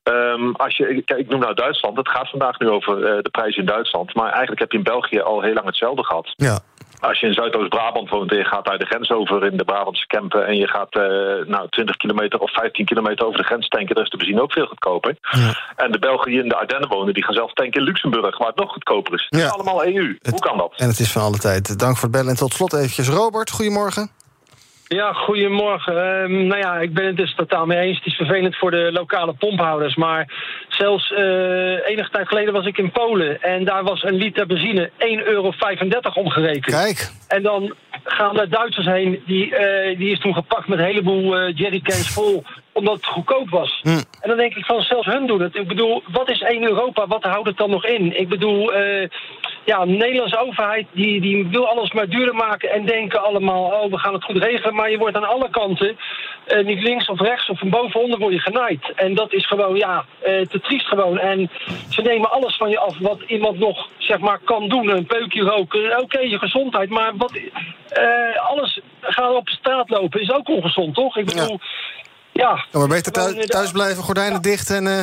[0.02, 1.96] Um, als je, kijk, ik noem nou Duitsland.
[1.96, 4.14] Het gaat vandaag nu over uh, de prijs in Duitsland.
[4.14, 6.32] Maar eigenlijk heb je in België al heel lang hetzelfde gehad.
[6.36, 6.58] Ja.
[7.00, 10.06] als je in Zuidoost-Brabant woont en je gaat daar de grens over in de Brabantse
[10.06, 10.94] Kempen en je gaat
[11.48, 14.52] nou, 20 kilometer of 15 kilometer over de grens tanken, dan is de benzine ook
[14.52, 15.16] veel goedkoper.
[15.76, 18.48] En de Belgen die in de Ardennen wonen, die gaan zelf tanken in Luxemburg, waar
[18.48, 19.26] het nog goedkoper is.
[19.28, 20.18] Het is allemaal EU.
[20.30, 20.72] Hoe kan dat?
[20.76, 21.78] En het is van alle tijd.
[21.78, 22.30] Dank voor het bellen.
[22.30, 24.23] En tot slot eventjes Robert, goedemorgen.
[24.88, 25.94] Ja, goedemorgen.
[25.94, 27.96] Uh, nou ja, ik ben het dus totaal mee eens.
[27.96, 29.94] Het is vervelend voor de lokale pomphouders.
[29.94, 30.32] Maar
[30.68, 33.42] zelfs uh, enige tijd geleden was ik in Polen.
[33.42, 35.52] En daar was een liter benzine 1,35 euro
[36.14, 36.64] omgerekend.
[36.64, 37.10] Kijk.
[37.28, 39.22] En dan gaan de Duitsers heen.
[39.26, 43.50] Die, uh, die is toen gepakt met een heleboel uh, jerrycans vol omdat het goedkoop
[43.50, 43.80] was.
[43.82, 43.88] Hm.
[44.20, 45.54] En dan denk ik van, zelfs hun doen het.
[45.54, 47.06] Ik bedoel, wat is één Europa?
[47.06, 48.18] Wat houdt het dan nog in?
[48.20, 49.08] Ik bedoel, uh,
[49.64, 52.70] ja, de Nederlandse overheid die, die wil alles maar duurder maken...
[52.70, 54.74] en denken allemaal, oh, we gaan het goed regelen.
[54.74, 55.96] Maar je wordt aan alle kanten,
[56.48, 58.92] uh, niet links of rechts of van bovenonder, word je genaaid.
[58.94, 61.18] En dat is gewoon, ja, uh, te triest gewoon.
[61.18, 61.50] En
[61.88, 64.88] ze nemen alles van je af wat iemand nog, zeg maar, kan doen.
[64.88, 66.90] Een peukje roken, oké, okay, je gezondheid.
[66.90, 67.40] Maar wat,
[68.48, 71.16] alles gaan op straat lopen is ook ongezond, toch?
[71.16, 71.58] Ik bedoel...
[71.60, 72.02] Ja.
[72.34, 74.38] Ja, ja, maar beter thuis, thuis blijven, gordijnen ja.
[74.38, 74.86] dicht en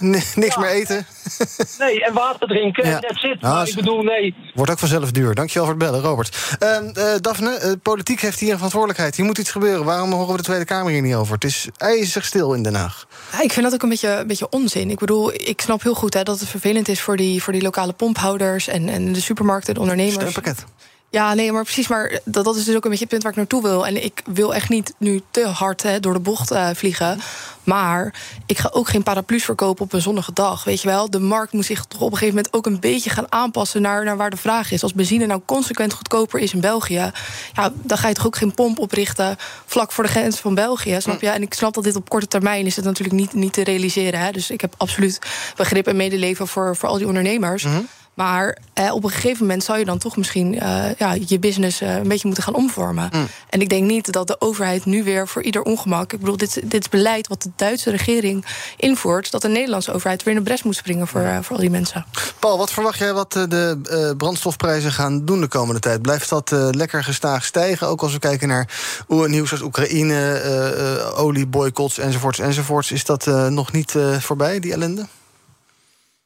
[0.00, 0.60] uh, niks ja.
[0.60, 1.06] meer eten.
[1.78, 2.98] nee, en water drinken, ja.
[2.98, 3.40] that's it.
[3.40, 4.34] Nou, maar ik bedoel, nee.
[4.54, 5.34] Wordt ook vanzelf duur.
[5.34, 6.56] Dankjewel voor het bellen, Robert.
[6.62, 9.16] Uh, uh, Daphne, politiek heeft hier een verantwoordelijkheid.
[9.16, 9.84] Hier moet iets gebeuren.
[9.84, 11.34] Waarom horen we de Tweede Kamer hier niet over?
[11.34, 13.06] Het is ijzig stil in Den Haag.
[13.42, 14.90] ik vind dat ook een beetje, een beetje onzin.
[14.90, 17.00] Ik bedoel, ik snap heel goed hè, dat het vervelend is...
[17.00, 20.14] voor die, voor die lokale pomphouders en, en de supermarkten, de ondernemers.
[20.14, 20.64] Steunpakket.
[21.12, 21.88] Ja, nee, maar precies.
[21.88, 23.86] Maar dat, dat is dus ook een beetje het punt waar ik naartoe wil.
[23.86, 27.20] En ik wil echt niet nu te hard hè, door de bocht uh, vliegen.
[27.64, 28.14] Maar
[28.46, 30.64] ik ga ook geen paraplu's verkopen op een zonnige dag.
[30.64, 33.10] Weet je wel, de markt moet zich toch op een gegeven moment ook een beetje
[33.10, 34.82] gaan aanpassen naar, naar waar de vraag is.
[34.82, 37.10] Als benzine nou consequent goedkoper is in België,
[37.52, 40.96] ja, dan ga je toch ook geen pomp oprichten vlak voor de grens van België.
[41.00, 41.28] Snap je?
[41.28, 44.20] En ik snap dat dit op korte termijn is het natuurlijk niet, niet te realiseren.
[44.20, 44.30] Hè?
[44.30, 45.18] Dus ik heb absoluut
[45.56, 47.62] begrip en medeleven voor, voor al die ondernemers.
[47.62, 47.88] -hmm.
[48.14, 51.82] Maar eh, op een gegeven moment zou je dan toch misschien uh, ja, je business
[51.82, 53.10] uh, een beetje moeten gaan omvormen.
[53.12, 53.26] Mm.
[53.48, 56.12] En ik denk niet dat de overheid nu weer voor ieder ongemak.
[56.12, 58.44] Ik bedoel, dit, dit is beleid wat de Duitse regering
[58.76, 59.30] invoert.
[59.30, 61.70] Dat de Nederlandse overheid weer in de bres moet springen voor, uh, voor al die
[61.70, 62.04] mensen.
[62.38, 66.02] Paul, wat verwacht jij wat de brandstofprijzen gaan doen de komende tijd?
[66.02, 67.88] Blijft dat lekker gestaag stijgen?
[67.88, 68.68] Ook als we kijken naar
[69.08, 72.92] nieuws als Oekraïne, olieboycotts enzovoorts enzovoorts.
[72.92, 75.06] Is dat nog niet voorbij, die ellende?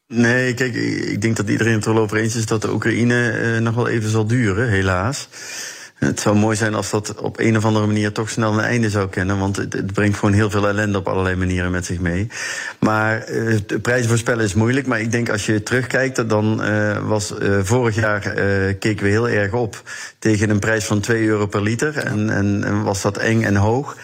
[0.09, 3.31] Nee, kijk, ik denk dat iedereen het er wel over eens is dat de Oekraïne
[3.31, 5.29] eh, nog wel even zal duren, helaas.
[5.95, 8.90] Het zou mooi zijn als dat op een of andere manier toch snel een einde
[8.90, 9.38] zou kennen.
[9.38, 12.29] Want het, het brengt gewoon heel veel ellende op allerlei manieren met zich mee.
[12.79, 14.87] Maar uh, de prijzen voorspellen is moeilijk.
[14.87, 18.21] Maar ik denk als je terugkijkt, dan uh, was uh, vorig jaar
[18.79, 19.83] keken we heel erg op
[20.19, 21.97] tegen een prijs van 2 euro per liter.
[21.97, 23.97] En, en, en was dat eng en hoog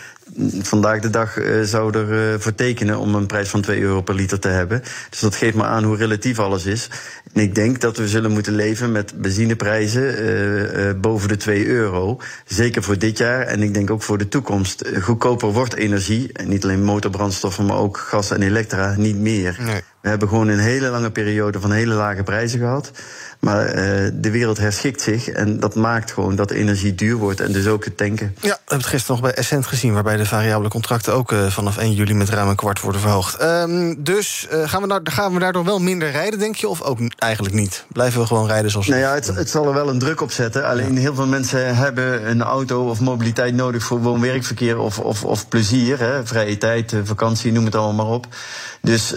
[0.63, 4.03] vandaag de dag uh, zou er uh, voor tekenen om een prijs van 2 euro
[4.03, 4.83] per liter te hebben.
[5.11, 6.89] Dus dat geeft maar aan hoe relatief alles is.
[7.33, 12.21] En ik denk dat we zullen moeten leven met benzineprijzen uh, boven de 2 euro.
[12.45, 14.89] Zeker voor dit jaar en ik denk ook voor de toekomst.
[15.01, 19.57] Goedkoper wordt energie, en niet alleen motorbrandstoffen, maar ook gas en elektra, niet meer.
[19.61, 19.81] Nee.
[20.03, 22.91] We hebben gewoon een hele lange periode van hele lage prijzen gehad.
[23.43, 27.53] Maar uh, de wereld herschikt zich en dat maakt gewoon dat energie duur wordt en
[27.53, 28.37] dus ook het tanken.
[28.41, 31.47] Ja, we hebben het gisteren nog bij Essent gezien, waarbij de variabele contracten ook uh,
[31.47, 33.43] vanaf 1 juli met ruim een kwart worden verhoogd.
[33.43, 36.83] Um, dus uh, gaan, we daar, gaan we daardoor wel minder rijden, denk je, of
[36.83, 37.85] ook eigenlijk niet?
[37.93, 40.33] Blijven we gewoon rijden zoals nou ja, het, het zal er wel een druk op
[40.33, 40.67] zetten.
[40.67, 41.01] Alleen ja.
[41.01, 45.99] heel veel mensen hebben een auto of mobiliteit nodig voor woon-werkverkeer of, of, of plezier,
[45.99, 48.27] hè, vrije tijd, vakantie, noem het allemaal maar op.
[48.81, 49.15] Dus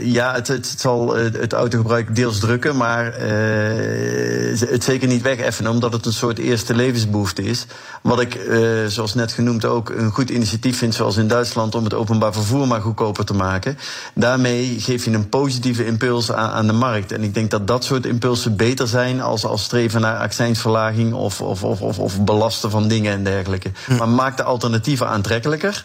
[0.00, 6.06] ja, het, zal het autogebruik deels drukken, maar uh, het zeker niet wegeffenen, omdat het
[6.06, 7.66] een soort eerste levensbehoefte is.
[8.02, 8.40] Wat ik,
[8.86, 12.66] zoals net genoemd, ook een goed initiatief vind, zoals in Duitsland, om het openbaar vervoer
[12.66, 13.78] maar goedkoper te maken.
[14.14, 17.12] Daarmee geef je een positieve impuls aan, aan de markt.
[17.12, 21.40] En ik denk dat dat soort impulsen beter zijn als, als streven naar accijnsverlaging of,
[21.40, 23.70] of, of, of, of belasten van dingen en dergelijke.
[23.86, 23.96] Hm.
[23.96, 25.84] Maar maak de alternatieven aantrekkelijker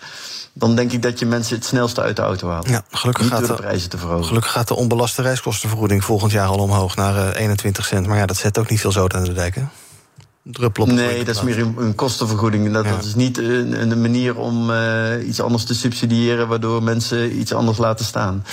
[0.54, 2.70] dan denk ik dat je mensen het snelste uit de auto haalt.
[2.70, 4.26] Ja, gelukkig, Niet gaat de prijzen te verhogen.
[4.26, 8.08] gelukkig gaat de onbelaste reiskostenvergoeding volgend jaar al omhoog naar uh, 21 cent.
[8.08, 9.56] Maar ja, dat zet ook niet veel zout aan de dijk.
[9.56, 9.62] Hè?
[10.44, 12.74] Druppel op Nee, dat is meer een, een kostenvergoeding.
[12.74, 12.92] Dat, ja.
[12.92, 16.48] dat is niet een, een manier om uh, iets anders te subsidiëren...
[16.48, 18.46] waardoor mensen iets anders laten staan.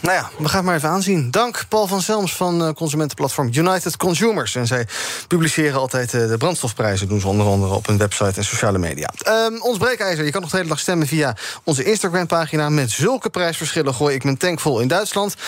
[0.00, 1.30] Nou ja, we gaan het maar even aanzien.
[1.30, 4.54] Dank Paul van Zelms van uh, consumentenplatform United Consumers.
[4.54, 4.86] En zij
[5.28, 7.08] publiceren altijd uh, de brandstofprijzen...
[7.08, 9.12] doen ze onder andere op hun website en sociale media.
[9.28, 12.68] Um, ons breekijzer, je kan nog de hele dag stemmen via onze Instagram-pagina...
[12.68, 15.36] met zulke prijsverschillen gooi ik mijn tank vol in Duitsland.
[15.36, 15.40] 71%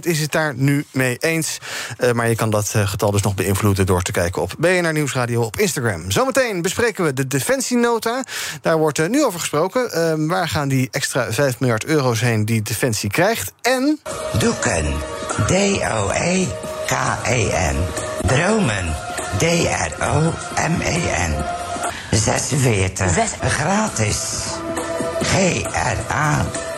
[0.00, 1.58] is het daar nu mee eens.
[2.12, 5.58] Maar je kan dat getal dus nog beïnvloeden door te kijken op BNR Nieuwsradio op
[5.58, 6.10] Instagram.
[6.10, 8.24] Zometeen bespreken we de defensienota.
[8.60, 9.90] Daar wordt uh, nu over gesproken.
[9.94, 13.52] Uh, waar gaan die extra 5 miljard euro's heen die Defensie krijgt?
[13.62, 14.00] En...
[14.38, 14.94] Doeken.
[15.46, 16.46] D-O-E-K-E-N.
[18.26, 18.94] Dromen.
[19.38, 21.34] D-R-O-M-E-N.
[22.10, 23.12] 46.
[23.40, 24.18] Gratis.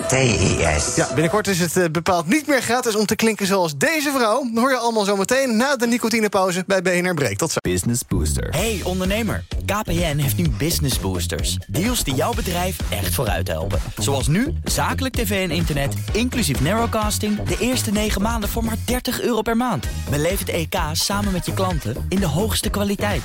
[0.09, 0.95] G-R-A-T-I-S.
[0.95, 4.45] Ja, binnenkort is het eh, bepaald niet meer gratis om te klinken zoals deze vrouw.
[4.53, 7.37] Dat hoor je allemaal zo meteen na de nicotinepauze bij BNR Break.
[7.37, 7.59] Tot zo.
[7.61, 8.49] Business Booster.
[8.51, 11.59] Hey ondernemer, KPN heeft nu Business Boosters.
[11.67, 13.81] Deals die jouw bedrijf echt vooruit helpen.
[13.99, 17.43] Zoals nu, zakelijk tv en internet, inclusief narrowcasting...
[17.43, 19.87] de eerste 9 maanden voor maar 30 euro per maand.
[20.11, 23.23] Beleef het EK samen met je klanten in de hoogste kwaliteit.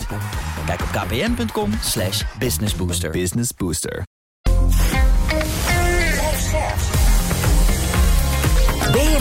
[0.66, 3.10] Kijk op kpn.com slash businessbooster.
[3.10, 4.04] Business Booster.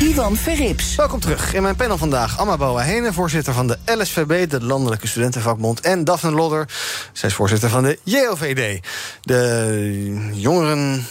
[0.00, 0.94] Ivan Verrips.
[0.94, 1.54] Welkom terug.
[1.54, 5.80] In mijn panel vandaag Amma Boa Hene, voorzitter van de LSVB, de Landelijke Studentenvakbond.
[5.80, 6.68] En Daphne Lodder,
[7.12, 8.84] zij is voorzitter van de JOVD,
[9.22, 11.06] de jongeren...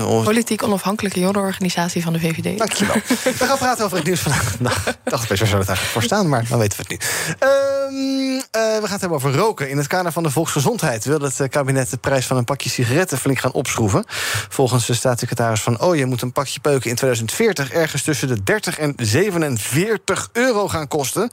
[0.00, 2.58] oh, Politiek onafhankelijke jongerenorganisatie van de VVD.
[2.58, 2.94] Dankjewel.
[3.38, 4.54] We gaan praten over het nieuws vandaag.
[4.66, 6.28] Nou, ik dacht opeens, waar zou het eigenlijk voor staan?
[6.28, 7.08] Maar dan weten we het nu.
[7.38, 9.70] Ehm, eh, we gaan het hebben over roken.
[9.70, 12.70] In het kader van de volksgezondheid wil het eh, kabinet de prijs van een pakje
[12.70, 14.04] sigaretten flink gaan opschroeven.
[14.48, 18.42] Volgens de staatssecretaris van Oh, je moet een pakje peuken in 2040 ergens tussen de
[18.42, 21.30] 30 en 47 euro gaan kosten.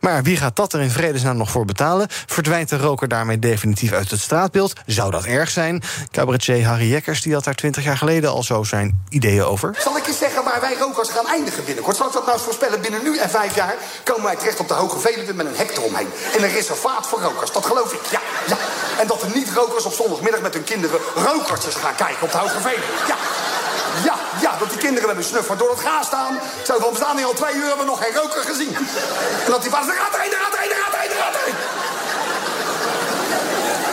[0.00, 2.06] Maar wie gaat dat er in vredesnaam nog voor betalen?
[2.10, 4.72] Verdwijnt de roker daarmee definitief uit het straatbeeld?
[4.86, 5.82] Zou dat erg zijn?
[6.10, 9.76] Cabaretier Harry Jekkers die had daar 20 jaar geleden al zo zijn ideeën over.
[9.78, 11.96] Zal ik eens zeggen waar wij rokers gaan eindigen binnenkort?
[11.96, 12.80] Zal ik dat nou eens voorspellen?
[12.80, 15.70] Binnen nu en vijf jaar komen wij terecht op de Hoge Veluwe met een hek
[15.76, 16.08] eromheen.
[16.36, 17.52] En een reservaat voor rokers.
[17.52, 18.00] Dat geloof ik.
[18.10, 18.56] Ja, ja.
[19.00, 22.60] En dat de niet-rokers op zondagmiddag met hun kinderen rokertjes gaan kijken op de Hoge
[22.60, 22.82] Veluwe.
[23.08, 23.16] Ja.
[24.04, 26.34] Ja, ja, dat die kinderen met hun snuffer door het gaas staan.
[26.68, 28.72] Zo van, we staan hier al twee uur, hebben we nog geen roker gezien.
[29.44, 31.02] En dat die vader, er gaat er een, er gaat er een, er gaat er
[31.04, 31.56] een, er gaat er een.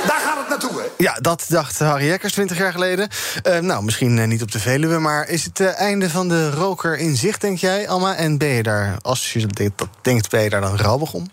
[0.09, 0.87] Daar gaat het naartoe, hè?
[0.97, 3.09] Ja, dat dacht Harry Jekkers 20 jaar geleden.
[3.43, 6.49] Eh, nou, misschien eh, niet op de Veluwe, maar is het uh, einde van de
[6.51, 8.15] roker in zicht, denk jij, Alma?
[8.15, 11.29] En ben je daar, als je dat denkt, ben je daar dan rabbig om?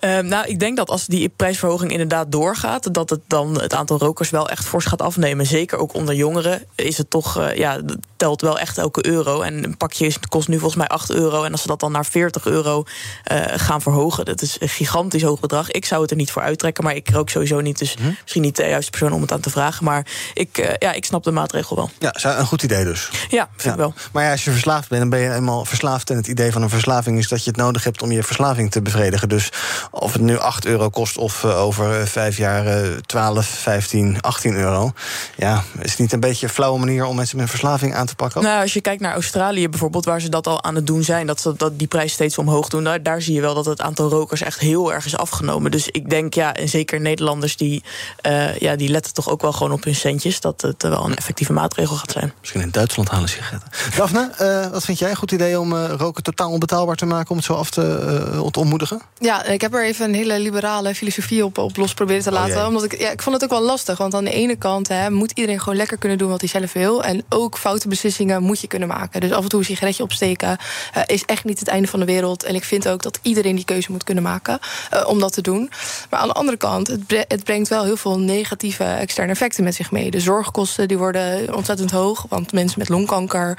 [0.00, 3.98] Uh, nou, ik denk dat als die prijsverhoging inderdaad doorgaat, dat het dan het aantal
[3.98, 5.46] rokers wel echt fors gaat afnemen.
[5.46, 7.80] Zeker ook onder jongeren is het toch, uh, ja,
[8.16, 9.40] telt wel echt elke euro.
[9.40, 11.42] En een pakje is, kost nu volgens mij 8 euro.
[11.42, 12.84] En als ze dat dan naar 40 euro
[13.32, 15.70] uh, gaan verhogen, dat is een gigantisch hoog bedrag.
[15.70, 17.78] Ik zou het er niet voor uittrekken, maar ik rook sowieso niet.
[17.78, 18.10] Dus hm?
[18.22, 19.84] misschien niet de juiste persoon om het aan te vragen.
[19.84, 21.90] Maar ik, ja, ik snap de maatregel wel.
[21.98, 23.10] Ja, een goed idee dus.
[23.28, 23.80] Ja, vind ja.
[23.80, 23.94] wel.
[24.12, 26.10] Maar ja, als je verslaafd bent, dan ben je eenmaal verslaafd.
[26.10, 28.70] En het idee van een verslaving is dat je het nodig hebt om je verslaving
[28.70, 29.28] te bevredigen.
[29.28, 29.52] Dus
[29.90, 34.54] of het nu 8 euro kost of uh, over vijf jaar uh, 12, 15, 18
[34.54, 34.92] euro.
[35.36, 38.14] Ja, is het niet een beetje een flauwe manier om mensen met verslaving aan te
[38.14, 38.42] pakken?
[38.42, 41.26] Nou, als je kijkt naar Australië bijvoorbeeld, waar ze dat al aan het doen zijn,
[41.26, 43.80] dat ze dat die prijs steeds omhoog doen, daar, daar zie je wel dat het
[43.80, 45.70] aantal rokers echt heel erg is afgenomen.
[45.70, 47.82] Dus ik denk, ja, en zeker Nederlanders die,
[48.28, 51.16] uh, ja, die letten toch ook wel gewoon op hun centjes, dat het wel een
[51.16, 52.32] effectieve maatregel gaat zijn.
[52.40, 53.70] Misschien in Duitsland halen sigaretten.
[53.96, 57.30] Daphne, uh, wat vind jij een goed idee om uh, roken totaal onbetaalbaar te maken,
[57.30, 59.02] om het zo af te, te ontmoedigen?
[59.18, 62.56] Ja, ik heb er even een hele liberale filosofie op, op los proberen te laten.
[62.60, 63.98] Oh, omdat ik, ja, ik vond het ook wel lastig.
[63.98, 66.72] Want aan de ene kant hè, moet iedereen gewoon lekker kunnen doen wat hij zelf
[66.72, 67.04] wil.
[67.04, 69.20] En ook foute beslissingen moet je kunnen maken.
[69.20, 70.58] Dus af en toe een sigaretje opsteken
[70.96, 72.44] uh, is echt niet het einde van de wereld.
[72.44, 74.58] En ik vind ook dat iedereen die keuze moet kunnen maken
[74.94, 75.70] uh, om dat te doen.
[76.10, 79.64] Maar aan de andere kant, het, bre het, brengt wel heel veel negatieve externe effecten
[79.64, 80.10] met zich mee.
[80.10, 82.26] De zorgkosten die worden ontzettend hoog.
[82.28, 83.58] Want mensen met longkanker,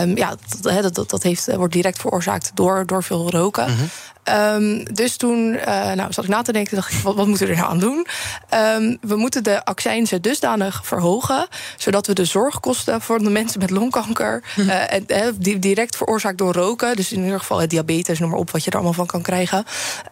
[0.00, 3.64] um, ja, dat, dat, dat, heeft, wordt direct veroorzaakt door, door veel roken.
[3.64, 3.88] -hmm.
[4.24, 7.46] Um, dus toen uh, nou, zat ik na te denken, dacht ik, wat, wat moeten
[7.46, 8.06] we er nou aan doen?
[8.54, 13.70] Um, we moeten de accijnzen dusdanig verhogen, zodat we de zorgkosten voor de mensen met
[13.70, 15.06] longkanker, uh, en,
[15.38, 18.70] die direct veroorzaakt door roken, dus in ieder geval diabetes, noem maar op, wat je
[18.70, 19.64] er allemaal van kan krijgen.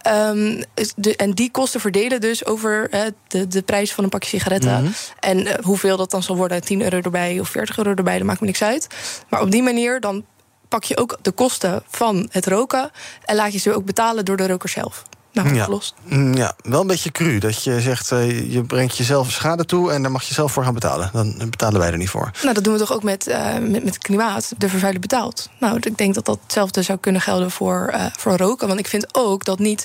[0.08, 0.62] Um,
[0.96, 2.90] de, en die kosten verdelen dus over
[3.28, 4.78] de, de prijs van een pakje sigaretten.
[4.78, 4.94] Mm -hmm.
[5.20, 8.40] En hoeveel dat dan zal worden, 10 euro erbij of 40 euro erbij, dat maakt
[8.40, 8.86] me niks uit.
[9.28, 10.24] Maar op die manier dan
[10.70, 12.90] pak je ook de kosten van het roken
[13.24, 15.02] en laat je ze ook betalen door de roker zelf.
[15.32, 15.60] Nou, ja.
[15.60, 15.94] opgelost.
[16.34, 17.38] ja, wel een beetje cru.
[17.38, 20.64] Dat je zegt, uh, je brengt jezelf schade toe en daar mag je zelf voor
[20.64, 21.10] gaan betalen.
[21.12, 22.30] Dan betalen wij er niet voor.
[22.42, 24.52] Nou, dat doen we toch ook met, uh, met, met klimaat.
[24.58, 25.48] De vervuiler betaalt.
[25.60, 28.68] Nou, ik denk dat dat hetzelfde zou kunnen gelden voor, uh, voor roken.
[28.68, 29.84] Want ik vind ook dat niet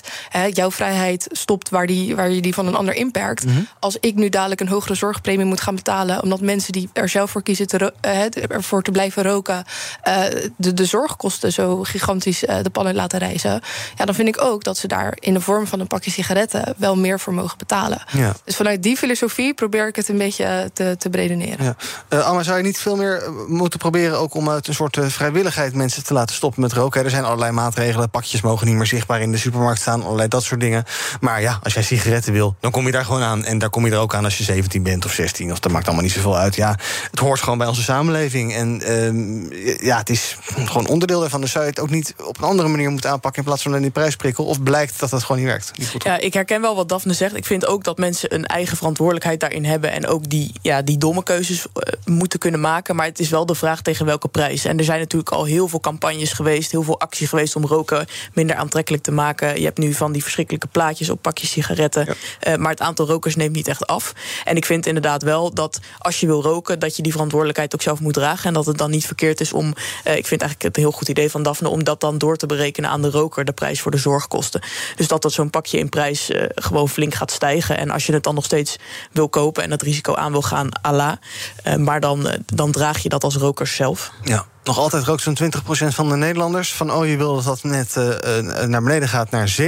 [0.52, 3.44] jouw vrijheid stopt waar, die, waar je die van een ander inperkt.
[3.44, 3.68] Mm -hmm.
[3.78, 7.30] Als ik nu dadelijk een hogere zorgpremie moet gaan betalen, omdat mensen die er zelf
[7.30, 7.92] voor kiezen te
[8.48, 9.64] ervoor te blijven roken,
[10.56, 13.60] de, de zorgkosten zo gigantisch de pannen laten reizen.
[13.96, 16.74] Ja, dan vind ik ook dat ze daar in de vorm van een pakje sigaretten
[16.76, 18.02] wel meer voor mogen betalen.
[18.12, 18.34] Ja.
[18.44, 21.64] Dus vanuit die filosofie probeer ik het een beetje eh, te, te bredeneren.
[21.64, 21.76] Ja.
[22.08, 24.18] Uh, Amma, zou je niet veel meer eh, moeten proberen...
[24.18, 27.04] ook om uit een soort vrijwilligheid mensen te laten stoppen met roken?
[27.04, 28.10] Er zijn allerlei maatregelen.
[28.10, 30.02] Pakjes mogen niet meer zichtbaar in de supermarkt staan.
[30.02, 30.84] Allerlei dat soort dingen.
[31.20, 33.44] Maar ja, als jij sigaretten wil, dan kom je daar gewoon aan.
[33.44, 35.52] En daar kom je er ook aan als je 17 bent of 16.
[35.52, 36.54] Of dat maakt allemaal niet zoveel uit.
[36.54, 36.78] Ja,
[37.10, 38.54] het hoort gewoon bij onze samenleving.
[38.54, 41.40] En uh, ja, het is gewoon onderdeel daarvan.
[41.40, 43.40] Dus zou je het ook niet op een andere manier moeten aanpakken...
[43.40, 44.44] in plaats van een die prijsprikkel?
[44.44, 45.78] Of blijkt dat dat gewoon niet werkt?
[45.78, 47.36] Niet goed ja, ik herken wel wat Daphne zegt.
[47.36, 49.92] Ik vind ook dat mensen een eigen verantwoordelijkheid daarin hebben...
[49.92, 52.96] en ook die, ja, die domme keuzes uh, moeten kunnen maken.
[52.96, 54.64] Maar het is wel de vraag tegen welke prijs.
[54.64, 56.70] En er zijn natuurlijk al heel veel campagnes geweest...
[56.70, 59.58] heel veel acties geweest om roken minder aantrekkelijk te maken.
[59.58, 62.06] Je hebt nu van die verschrikkelijke plaatjes op pakjes sigaretten.
[62.06, 62.52] Ja.
[62.52, 64.12] Uh, maar het aantal rokers neemt niet echt af.
[64.44, 66.78] En ik vind inderdaad wel dat als je wil roken...
[66.78, 68.44] dat je die verantwoordelijkheid ook zelf moet dragen.
[68.44, 69.66] En dat het dan niet verkeerd is om...
[69.66, 71.68] Uh, ik vind eigenlijk het een heel goed idee van Daphne...
[71.68, 73.44] om dat dan door te berekenen aan de roker...
[73.44, 74.60] de prijs voor de zorgkosten.
[74.96, 77.78] Dus dat dat zo'n pakje in prijs uh, gewoon flink gaat stijgen.
[77.78, 78.76] En als je het dan nog steeds
[79.12, 79.62] wil kopen...
[79.62, 81.18] en dat risico aan wil gaan, ala.
[81.66, 84.12] Uh, maar dan, dan draag je dat als roker zelf.
[84.22, 84.46] Ja.
[84.66, 85.48] Nog altijd rookt zo'n 20%
[85.94, 86.72] van de Nederlanders.
[86.72, 89.62] Van oh, je wil dat dat net uh, naar beneden gaat naar 7%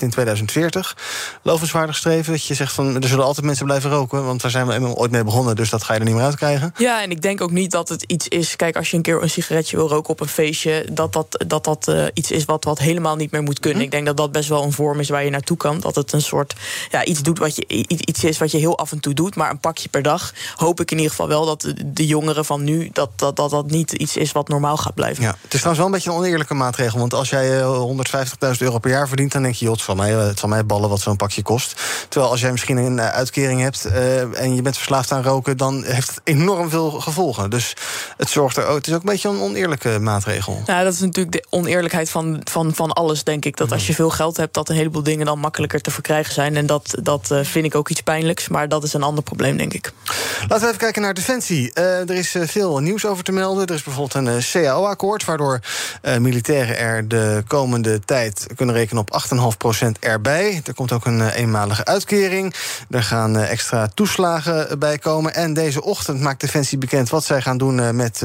[0.00, 0.96] in 2040.
[1.42, 2.32] Lovenswaardig streven.
[2.32, 4.24] Dat je zegt van er zullen altijd mensen blijven roken.
[4.24, 5.56] Want daar zijn we ooit mee begonnen.
[5.56, 6.72] Dus dat ga je er niet meer uit krijgen.
[6.78, 8.56] Ja, en ik denk ook niet dat het iets is.
[8.56, 10.86] Kijk, als je een keer een sigaretje wil roken op een feestje.
[10.92, 13.78] Dat dat, dat, dat uh, iets is wat, wat helemaal niet meer moet kunnen.
[13.78, 13.86] -hmm.
[13.86, 15.80] Ik denk dat dat best wel een vorm is waar je naartoe kan.
[15.80, 16.54] Dat het een soort
[16.90, 19.36] ja, iets, doet wat je, iets is wat je heel af en toe doet.
[19.36, 22.64] Maar een pakje per dag hoop ik in ieder geval wel dat de jongeren van
[22.64, 22.90] nu.
[22.92, 25.22] dat dat, dat, dat niet iets is wat normaal gaat blijven.
[25.22, 26.98] Ja, het is trouwens wel een beetje een oneerlijke maatregel.
[26.98, 27.82] Want als jij uh,
[28.52, 30.66] 150.000 euro per jaar verdient, dan denk je, joh, het zal mij, het zal mij
[30.66, 31.80] ballen wat zo'n pakje kost.
[32.08, 35.84] Terwijl als jij misschien een uitkering hebt uh, en je bent verslaafd aan roken, dan
[35.84, 37.50] heeft het enorm veel gevolgen.
[37.50, 37.76] Dus
[38.16, 38.76] het zorgt er ook.
[38.76, 40.62] Het is ook een beetje een oneerlijke maatregel.
[40.66, 43.56] Ja, dat is natuurlijk de oneerlijkheid van, van, van alles, denk ik.
[43.56, 46.56] Dat als je veel geld hebt, dat een heleboel dingen dan makkelijker te verkrijgen zijn.
[46.56, 48.48] En dat, dat uh, vind ik ook iets pijnlijks.
[48.48, 49.92] Maar dat is een ander probleem, denk ik.
[50.40, 51.70] Laten we even kijken naar Defensie.
[51.74, 53.66] Uh, er is veel nieuws over te melden.
[53.66, 55.60] Er is bijvoorbeeld een CAO-akkoord, waardoor
[56.02, 59.22] uh, militairen er de komende tijd kunnen rekenen op
[59.82, 60.62] 8,5% erbij.
[60.64, 62.54] Er komt ook een uh, eenmalige uitkering.
[62.90, 65.34] Er gaan extra toeslagen bij komen.
[65.34, 68.22] En deze ochtend maakt Defensie bekend wat zij gaan doen met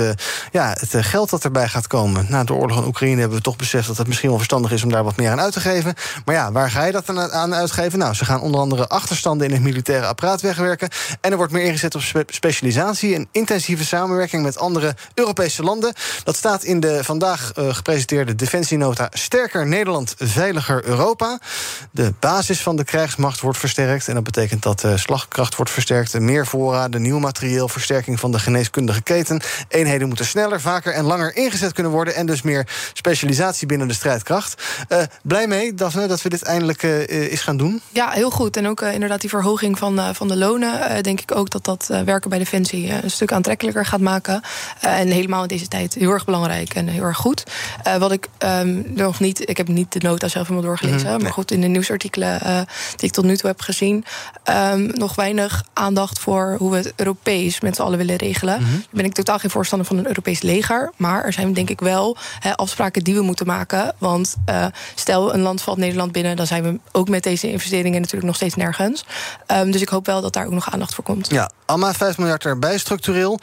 [0.51, 2.25] ja, het geld dat erbij gaat komen.
[2.29, 4.83] Na de oorlog in Oekraïne hebben we toch beseft dat het misschien wel verstandig is
[4.83, 5.93] om daar wat meer aan uit te geven.
[6.25, 7.99] Maar ja, waar ga je dat dan aan uitgeven?
[7.99, 10.89] Nou, ze gaan onder andere achterstanden in het militaire apparaat wegwerken.
[11.21, 15.80] En er wordt meer ingezet op spe specialisatie en intensieve samenwerking met andere Europese landen.
[16.23, 21.39] Dat staat in de vandaag uh, gepresenteerde defensienota Sterker Nederland, Veiliger Europa.
[21.91, 24.07] De basis van de krijgsmacht wordt versterkt.
[24.07, 26.19] En dat betekent dat de slagkracht wordt versterkt.
[26.19, 29.41] Meer voorraden, nieuw materieel, versterking van de geneeskundige keten.
[29.67, 32.15] Eenheden moeten sneller, vaker en langer ingezet kunnen worden.
[32.15, 34.63] En dus meer specialisatie binnen de strijdkracht.
[34.89, 37.81] Uh, blij mee, Daphne, dat we dit eindelijk uh, is gaan doen?
[37.89, 38.57] Ja, heel goed.
[38.57, 41.03] En ook inderdaad die verhoging van, van de lonen.
[41.03, 44.41] denk ik ook dat dat werken bij Defensie een stuk aantrekkelijker gaat maken.
[44.79, 47.43] en helemaal tijd heel erg belangrijk en heel erg goed.
[47.87, 51.13] Uh, wat ik um, nog niet, ik heb niet de nota zelf helemaal doorgelezen, mm
[51.13, 51.23] nee.
[51.23, 52.61] maar goed, in de nieuwsartikelen uh,
[52.95, 54.05] die ik tot nu toe heb gezien,
[54.49, 58.59] um, nog weinig aandacht voor hoe we het Europees met z'n allen willen regelen.
[58.59, 58.85] Mm -hmm.
[58.91, 62.17] Ben ik totaal geen voorstander van een Europees leger, maar er zijn denk ik wel
[62.39, 63.95] he, afspraken die we moeten maken.
[63.97, 67.99] Want uh, stel een land valt Nederland binnen, dan zijn we ook met deze investeringen
[68.01, 69.05] natuurlijk nog steeds nergens.
[69.47, 71.29] Um, dus ik hoop wel dat daar ook nog aandacht voor komt.
[71.29, 73.39] Ja, Amma, 5 miljard erbij structureel.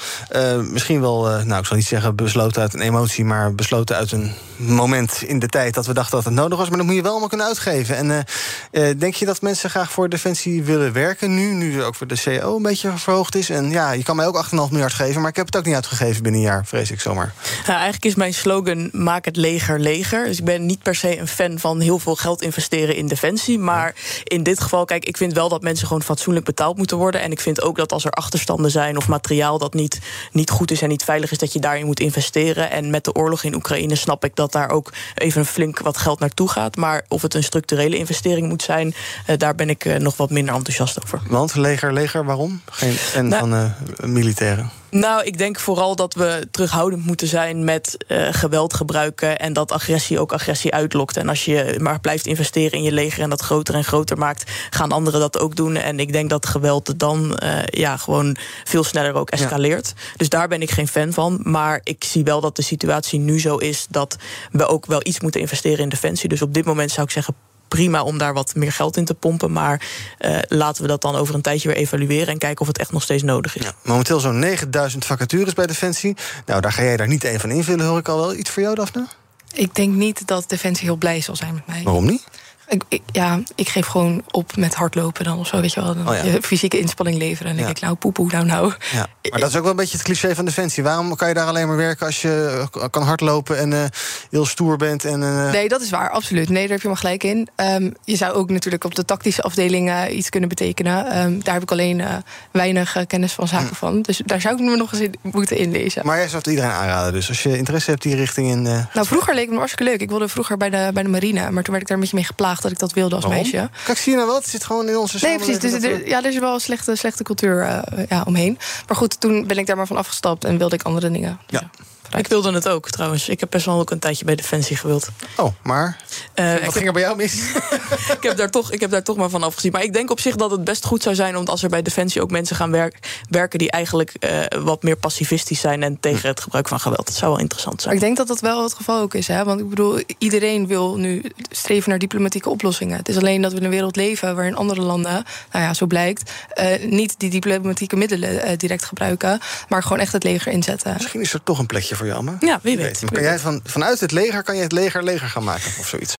[0.60, 4.34] misschien wel, nou ik zal niet zeggen besloten uit een emotie, maar besloten uit een
[4.58, 6.68] moment in de tijd dat we dachten dat het nodig was.
[6.68, 7.96] Maar dat moet je wel allemaal kunnen uitgeven.
[7.96, 8.26] En
[8.72, 11.52] uh, denk je dat mensen graag voor Defensie willen werken nu?
[11.52, 13.50] Nu ook voor de CO een beetje verhoogd is.
[13.50, 15.20] En ja, je kan mij ook 8,5 miljard geven.
[15.20, 17.34] Maar ik heb het ook niet uitgegeven binnen een jaar, vrees ik zomaar.
[17.66, 20.24] Ja, eigenlijk is mijn slogan: maak het leger leger.
[20.24, 23.58] Dus ik ben niet per se een fan van heel veel geld investeren in Defensie.
[23.58, 27.20] Maar in dit geval, kijk, ik vind wel dat mensen gewoon fatsoenlijk betaald moeten worden.
[27.20, 29.98] En ik vind ook dat als er achterstanden zijn of materiaal dat niet,
[30.32, 32.70] niet goed is en niet veilig is, dat je daarin moet investeren.
[32.70, 36.18] En met de oorlog in Oekraïne snap ik dat daar ook even flink wat geld
[36.18, 36.76] naartoe gaat.
[36.76, 38.94] Maar of het een structurele investering moet zijn,
[39.26, 41.20] uh, daar ben ik uh, nog wat minder enthousiast over.
[41.28, 42.60] Want leger, leger, waarom?
[42.70, 44.70] Geen en nou, van uh, militairen?
[44.90, 49.38] Nou, ik denk vooral dat we terughoudend moeten zijn met uh, geweld gebruiken.
[49.38, 51.16] En dat agressie ook agressie uitlokt.
[51.16, 54.50] En als je maar blijft investeren in je leger en dat groter en groter maakt,
[54.70, 55.76] gaan anderen dat ook doen.
[55.76, 59.92] En ik denk dat geweld dan uh, ja, gewoon veel sneller ook escaleert.
[59.96, 60.02] Ja.
[60.16, 61.40] Dus daar ben ik geen fan van.
[61.42, 64.16] Maar ik zie wel dat de situatie nu zo is dat
[64.50, 66.28] we ook wel iets moeten investeren in defensie.
[66.28, 67.34] Dus op dit moment zou ik zeggen
[67.68, 69.52] prima om daar wat meer geld in te pompen.
[69.52, 69.88] Maar
[70.20, 72.92] uh, laten we dat dan over een tijdje weer evalueren en kijken of het echt
[72.92, 73.64] nog steeds nodig is.
[73.64, 76.16] Ja, momenteel zo'n 9000 vacatures bij Defensie.
[76.46, 78.34] Nou, daar ga jij daar niet één van invullen, hoor ik al wel.
[78.34, 79.06] Iets voor jou, Daphne?
[79.52, 81.82] Ik denk niet dat Defensie heel blij zal zijn met mij.
[81.82, 82.24] Waarom niet?
[82.68, 85.94] Ik, ik- ja, ik geef gewoon op met hardlopen dan of zo, weet je wel.
[85.94, 86.22] Dan Oh ja.
[86.22, 87.50] je fysieke inspanning leveren.
[87.50, 88.72] En dan denk ik, nou, poepoe, nou, nou.
[88.92, 89.06] Ja.
[89.30, 90.82] Maar dat is ook wel een beetje het cliché van Defensie.
[90.82, 93.84] Waarom kan je daar alleen maar werken als je eh, kan hardlopen en eh,
[94.30, 95.04] heel stoer bent?
[95.04, 96.48] En, eh, Nee, dat is waar, absoluut.
[96.48, 97.48] Nee, daar heb je me gelijk in.
[97.56, 101.06] Ehm, je zou ook natuurlijk op de tactische afdeling iets kunnen betekenen.
[101.06, 102.02] Ehm, daar heb ik alleen
[102.50, 104.02] weinig kennis van zaken van.
[104.02, 106.06] Dus daar zou ik me nog eens in moeten inlezen.
[106.06, 107.12] Maar jij zou het iedereen aanraden.
[107.12, 108.62] Dus als je interesse hebt die richting in.
[108.62, 110.00] Nou, vroeger leek het me hartstikke leuk.
[110.00, 111.50] Ik wilde vroeger bij de, bij de marine.
[111.50, 113.42] Maar toen werd ik daar een beetje mee geplaagd dat ik dat wilde als waarom?
[113.42, 113.70] meisje.
[113.84, 114.42] Kijk, zie je nou wat?
[114.42, 115.58] Het zit gewoon in onze Nee, precies.
[115.58, 118.58] Dus, samenleving er, ja, er is wel een slechte, slechte cultuur eh, ja, omheen.
[118.86, 121.40] Maar goed, toen ben ik daar maar van afgestapt en wilde ik andere dingen.
[121.46, 121.70] Ja.
[122.16, 123.28] Ik wilde het ook trouwens.
[123.28, 125.08] Ik heb best wel ook een tijdje bij Defensie gewild.
[125.36, 125.96] Oh, maar?
[126.34, 127.34] wat ging er bij jou mis?
[128.16, 129.72] ik, heb daar toch, ik heb daar toch maar van afgezien.
[129.72, 131.36] Maar ik denk op zich dat het best goed zou zijn...
[131.36, 133.58] om als er bij Defensie ook mensen gaan werk- werken...
[133.58, 135.82] die eigenlijk eh, wat meer pacifistisch zijn...
[135.82, 137.06] en tegen het gebruik van geweld.
[137.06, 137.94] Dat zou wel interessant Maar zijn.
[137.94, 139.26] ik denk dat dat wel het geval ook is.
[139.26, 139.44] Hè?
[139.44, 142.96] Want ik bedoel, iedereen wil nu streven naar diplomatieke oplossingen.
[142.96, 145.86] Het is alleen dat we in een wereld leven waarin andere landen, nou ja, zo
[145.86, 150.92] blijkt, eh, niet die diplomatieke middelen eh, direct gebruiken, maar gewoon echt het leger inzetten.
[150.92, 152.36] Misschien is er toch een plekje voor jou.
[152.40, 153.02] Ja, wie weet.
[153.02, 155.88] Maar kan jij van, vanuit het leger kan je het leger leger gaan maken of
[155.88, 156.14] zoiets?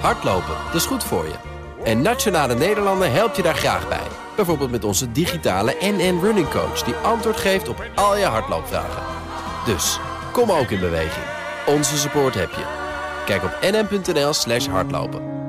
[0.00, 1.34] Hardlopen, dat is goed voor je.
[1.84, 4.06] En Nationale Nederlanden helpt je daar graag bij.
[4.36, 6.82] Bijvoorbeeld met onze digitale NN Running Coach...
[6.82, 9.02] die antwoord geeft op al je hardloopvragen.
[9.66, 9.98] Dus,
[10.32, 11.24] kom ook in beweging.
[11.66, 12.64] Onze support heb je.
[13.26, 15.41] Kijk op nn.nl slash hardlopen.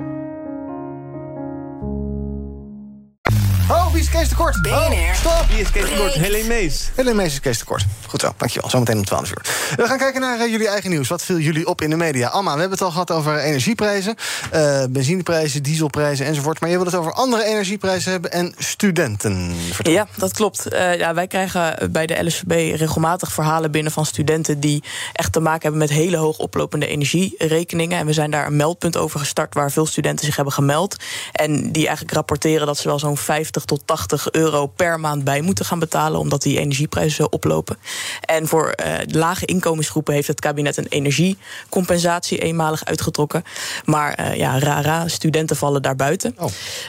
[4.03, 4.61] Is Kees de Kort?
[4.61, 4.73] BNR.
[4.73, 5.45] Oh, stop!
[5.49, 6.13] Wie is Kees de Kort?
[6.13, 6.91] Helene Mees.
[6.95, 7.85] Helene Mees is Kees de Kort.
[8.07, 8.69] Goed zo, dankjewel.
[8.69, 9.41] Zometeen om 12 uur.
[9.75, 11.07] We gaan kijken naar eh, jullie eigen nieuws.
[11.07, 12.27] Wat viel jullie op in de media?
[12.27, 14.15] Alma, we hebben het al gehad over energieprijzen.
[14.51, 16.59] eh, benzineprijzen, dieselprijzen enzovoort.
[16.59, 19.55] Maar je wil het over andere energieprijzen hebben en studenten.
[19.71, 19.93] Vertel.
[19.93, 20.67] Ja, dat klopt.
[20.67, 24.83] Eh, ja, wij krijgen bij de LSVB regelmatig verhalen binnen van studenten die
[25.13, 27.97] echt te maken hebben met hele hoog oplopende energierekeningen.
[27.99, 30.95] En we zijn daar een meldpunt over gestart waar veel studenten zich hebben gemeld.
[31.31, 35.41] En die eigenlijk rapporteren dat ze wel zo'n 50 tot 80 euro per maand bij
[35.41, 37.77] moeten gaan betalen, omdat die energieprijzen zo oplopen.
[38.21, 43.43] En voor eh, lage inkomensgroepen heeft het kabinet een energiecompensatie eenmalig uitgetrokken.
[43.85, 46.35] Maar eh, ja, rara, studenten vallen daar buiten.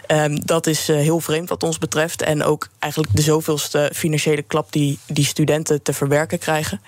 [0.07, 2.23] Ehm, dat is eh, heel vreemd wat ons betreft.
[2.23, 6.81] En ook eigenlijk de zoveelste financiële klap die, die studenten te verwerken krijgen.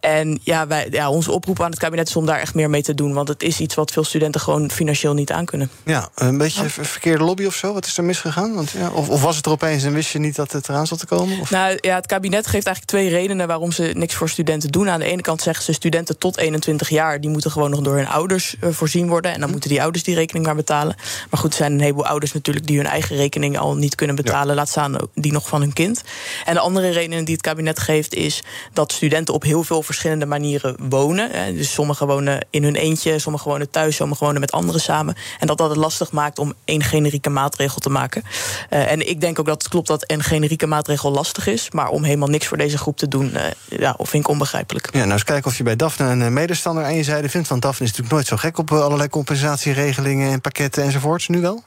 [0.00, 2.82] En ja, wij, ja, onze oproep aan het kabinet is om daar echt meer mee
[2.82, 3.12] te doen.
[3.12, 5.70] Want het is iets wat veel studenten gewoon financieel niet aankunnen.
[5.84, 7.72] Ja, een beetje ver- verkeerde lobby of zo?
[7.72, 8.54] Wat is er misgegaan?
[8.54, 10.86] Want, ja, of, of was het er opeens en wist je niet dat het eraan
[10.86, 11.40] zat te komen?
[11.40, 11.50] Of?
[11.50, 14.88] Nou ja, het kabinet geeft eigenlijk twee redenen waarom ze niks voor studenten doen.
[14.88, 17.96] Aan de ene kant zeggen ze studenten tot 21 jaar, die moeten gewoon nog door
[17.96, 19.32] hun ouders eh, voorzien worden.
[19.32, 20.96] En dan moeten die ouders die rekening maar betalen.
[21.30, 24.16] Maar goed, er zijn een heleboel ouders natuurlijk die hun eigen rekening al niet kunnen
[24.16, 24.54] betalen.
[24.54, 26.02] Laat staan die nog van hun kind.
[26.44, 30.26] En de andere reden die het kabinet geeft is dat studenten op heel veel verschillende
[30.26, 31.30] manieren wonen.
[31.30, 31.54] hè.
[31.54, 35.14] Dus sommigen wonen in hun eentje, sommigen wonen thuis, sommigen wonen met anderen samen.
[35.38, 38.22] En dat dat het lastig maakt om één generieke maatregel te maken.
[38.68, 41.70] Eh, en ik denk ook dat het klopt dat een generieke maatregel lastig is.
[41.70, 44.88] Maar om helemaal niks voor deze groep te doen, eh, ja, vind ik onbegrijpelijk.
[44.92, 47.48] Ja, nou eens kijken of je bij Daphne een eh, medestander aan je zijde vindt.
[47.48, 51.28] Want Daphne is natuurlijk nooit zo gek op eh, allerlei compensatieregelingen en pakketten enzovoorts.
[51.28, 51.62] Nu wel?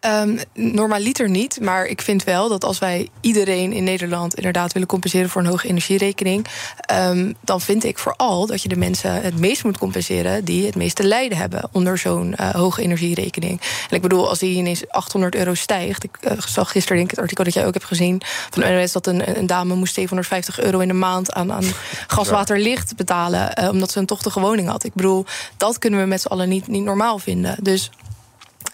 [0.00, 4.88] Ehm, normaliter niet, maar ik vind wel dat als wij iedereen in Nederland inderdaad willen
[4.88, 6.46] compenseren voor een hoge energierekening,
[6.80, 10.74] ehm, dan vind ik vooral dat je de mensen het meest moet compenseren die het
[10.74, 13.60] meeste lijden hebben onder zo'n eh, hoge energierekening.
[13.90, 17.16] En ik bedoel, als die ineens 800 euro stijgt, ik eh, zag gisteren denk ik
[17.16, 18.20] het artikel dat jij ook hebt gezien
[18.50, 21.64] van NOS dat een, een dame moest 750 euro in de maand aan, aan
[22.06, 24.84] gas, water, licht betalen, eh, omdat ze een tochtige woning had.
[24.84, 25.24] Ik bedoel,
[25.56, 27.56] dat kunnen we met z'n allen niet, niet normaal vinden.
[27.62, 27.90] Dus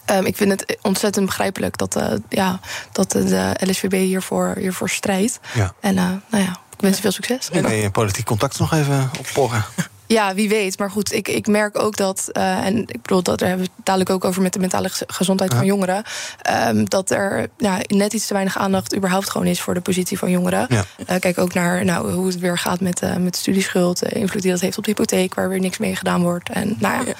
[0.04, 2.60] Ehm, ik vind het ontzettend begrijpelijk dat, eh, ja,
[2.92, 5.40] dat de LSVB hiervoor, hiervoor strijdt.
[5.54, 5.74] Ja.
[5.80, 7.50] En eh, nou ja, ik wens je veel succes.
[7.50, 9.64] En je politiek contact nog even opporren.
[10.06, 10.78] Ja, wie weet.
[10.78, 13.72] Maar goed, ik, ik merk ook dat, eh, en ik bedoel, dat daar hebben we
[13.76, 16.02] het dadelijk ook over met de mentale gez- gezondheid van jongeren.
[16.42, 20.18] ehm, dat er ja, net iets te weinig aandacht überhaupt gewoon is voor de positie
[20.18, 20.66] van jongeren.
[20.68, 20.84] Ja.
[21.06, 24.08] Eh, kijk ook naar nou, hoe het weer gaat met, eh, met de studieschuld, de
[24.08, 26.48] invloed die dat heeft op de hypotheek, waar weer niks mee gedaan wordt.
[26.50, 27.12] En nou ja.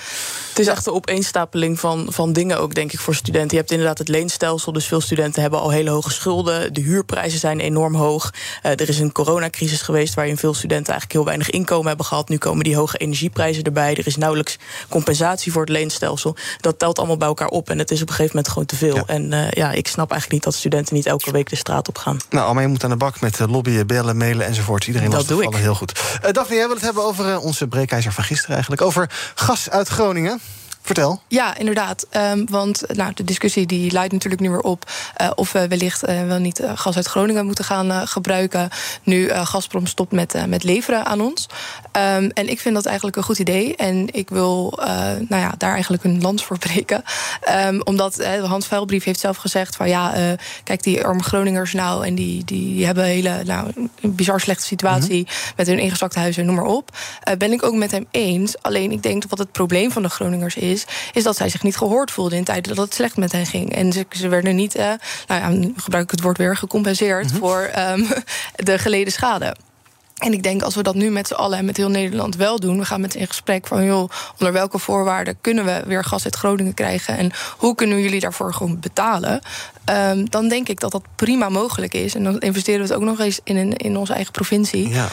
[0.49, 3.51] Het is echt een opeenstapeling van, van dingen ook, denk ik, voor studenten.
[3.51, 6.73] Je hebt inderdaad het leenstelsel, dus veel studenten hebben al hele hoge schulden.
[6.75, 8.31] De huurprijzen zijn enorm hoog.
[8.63, 12.29] Eh, er is een coronacrisis geweest waarin veel studenten eigenlijk heel weinig inkomen hebben gehad.
[12.29, 13.97] Nu komen die hoge energieprijzen erbij.
[13.97, 14.59] Er is nauwelijks
[14.89, 16.37] compensatie voor het leenstelsel.
[16.61, 18.77] Dat telt allemaal bij elkaar op en het is op een gegeven moment gewoon te
[18.77, 19.07] veel.
[19.07, 21.99] En eh, ja, ik snap eigenlijk niet dat studenten niet elke week de straat op
[21.99, 22.19] gaan.
[22.31, 24.87] Nou, maar je moet aan de bak met eh, lobbyen, bellen, mailen enzovoort.
[24.87, 25.45] Iedereen Dat doe ik.
[25.45, 26.01] vallen, heel goed.
[26.23, 28.83] Eh Daphne, jij wil het hebben over onze breekijzer van gisteren eigenlijk.
[28.83, 30.41] Over gas uit Groningen.
[30.85, 31.23] Vertel.
[31.29, 32.07] Ja, inderdaad.
[32.17, 36.09] Um, want nou, de discussie die leidt natuurlijk nu weer op uh, of we wellicht
[36.09, 38.69] uh, wel niet uh, gas uit Groningen moeten gaan gebruiken.
[39.03, 41.47] Nu Gazprom stopt met, met leveren aan ons.
[42.17, 43.77] Um, en ik vind dat eigenlijk een goed idee.
[43.77, 44.79] En ik wil
[45.29, 47.03] nou ja, daar eigenlijk een lans voor breken.
[47.67, 52.15] Um, omdat Hans Vuilbrief heeft zelf gezegd van ja, kijk, die arme Groningers nou en
[52.15, 53.71] die, die hebben een hele nou,
[54.01, 55.53] een bizar slechte situatie mm -hmm.
[55.57, 56.97] met hun ingezakte huizen, noem maar op.
[57.39, 58.63] ben ik ook met hem eens.
[58.63, 61.49] Alleen ik denk dat wat het probleem van de Groningers is is, is dat zij
[61.49, 63.75] zich niet gehoord voelden in tijden dat het slecht met hen ging.
[63.75, 64.83] En ze, ze werden niet, uh,
[65.27, 67.39] nou ja, nu gebruik ik het woord weer, gecompenseerd mm -hmm.
[67.39, 68.07] voor um,
[68.69, 69.57] de geleden schade.
[70.15, 72.61] En ik denk als we dat nu met z'n allen en met heel Nederland wel
[72.61, 76.25] doen, we gaan met in gesprek van joh, onder welke voorwaarden kunnen we weer gas
[76.25, 79.41] uit Groningen krijgen en hoe kunnen jullie daarvoor gewoon betalen?
[79.91, 82.15] Um, dan denk ik dat dat prima mogelijk is.
[82.15, 84.89] En dan investeren we het ook nog eens in, in onze eigen provincie.
[84.89, 85.09] Ja.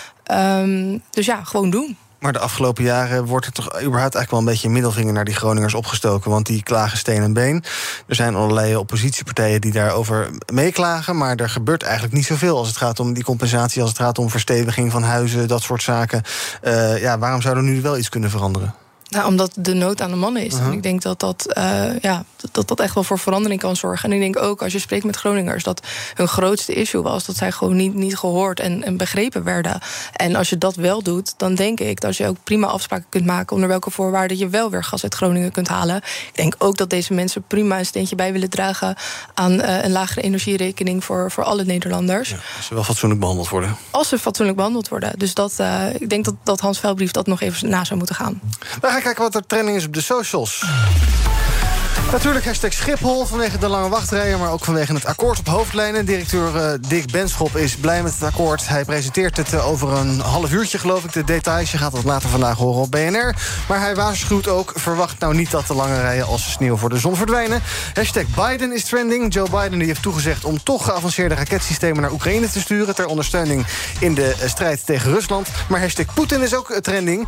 [0.62, 1.98] Um, dus ja, gewoon doen.
[2.22, 5.26] Maar de afgelopen jaren wordt er toch überhaupt eigenlijk wel een beetje een middelvinger naar
[5.26, 6.32] die Groningers opgestoken.
[6.32, 7.64] Want die klagen steen en been.
[8.08, 11.18] Er zijn allerlei oppositiepartijen die daarover meeklagen.
[11.18, 14.18] Maar er gebeurt eigenlijk niet zoveel als het gaat om die compensatie, als het gaat
[14.18, 16.24] om versteviging van huizen, dat soort zaken.
[16.64, 18.74] Uh, ja, waarom zou er nu wel iets kunnen veranderen?
[19.12, 20.54] Nou, omdat de nood aan de man is.
[20.54, 20.68] Uh -huh.
[20.68, 24.12] En ik denk dat dat, uh, ja, dat dat echt wel voor verandering kan zorgen.
[24.12, 25.64] En ik denk ook, als je spreekt met Groningers...
[25.64, 29.80] dat hun grootste issue was dat zij gewoon niet, niet gehoord en, en begrepen werden.
[30.14, 33.26] En als je dat wel doet, dan denk ik dat je ook prima afspraken kunt
[33.26, 33.54] maken...
[33.54, 35.98] onder welke voorwaarden je wel weer gas uit Groningen kunt halen.
[35.98, 38.96] Ik denk ook dat deze mensen prima een steentje bij willen dragen...
[39.34, 42.30] aan uh, een lagere energierekening voor, voor alle Nederlanders.
[42.30, 43.78] Ja, als ze wel fatsoenlijk behandeld worden.
[43.90, 45.14] Als ze fatsoenlijk behandeld worden.
[45.18, 48.16] Dus dat, uh, ik denk dat, dat Hans Velbrief dat nog even na zou moeten
[48.16, 48.42] gaan.
[49.02, 50.66] Kijken wat er trending is op de socials.
[52.12, 54.40] Natuurlijk hashtag Schiphol vanwege de lange wachtrijen...
[54.40, 56.06] maar ook vanwege het akkoord op hoofdlijnen.
[56.06, 58.68] Directeur uh, Dick Benschop is blij met het akkoord.
[58.68, 61.14] Hij presenteert het uh, over een half uurtje, geloof ik.
[61.14, 63.36] De details, je gaat dat later vandaag horen op BNR.
[63.68, 66.26] Maar hij waarschuwt ook, verwacht nou niet dat de lange rijen...
[66.26, 67.62] als sneeuw voor de zon verdwijnen.
[67.94, 69.34] Hashtag Biden is trending.
[69.34, 72.02] Joe Biden die heeft toegezegd om toch geavanceerde raketsystemen...
[72.02, 73.66] naar Oekraïne te sturen ter ondersteuning
[74.00, 75.48] in de uh, strijd tegen Rusland.
[75.70, 77.28] Maar hashtag Poetin is ook trending.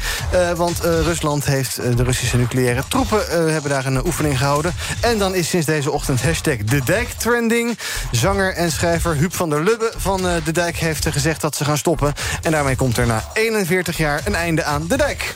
[0.55, 3.51] want Rusland heeft de Russische nucleaire troepen...
[3.51, 4.62] hebben daar een oefening gehouden.
[4.99, 7.77] En dan is sinds deze ochtend hashtag De Dijk trending.
[8.11, 11.77] Zanger en schrijver Huub van der Lubbe van De Dijk heeft gezegd dat ze gaan
[11.77, 12.13] stoppen.
[12.41, 15.35] En daarmee komt er na 41 jaar een einde aan De Dijk.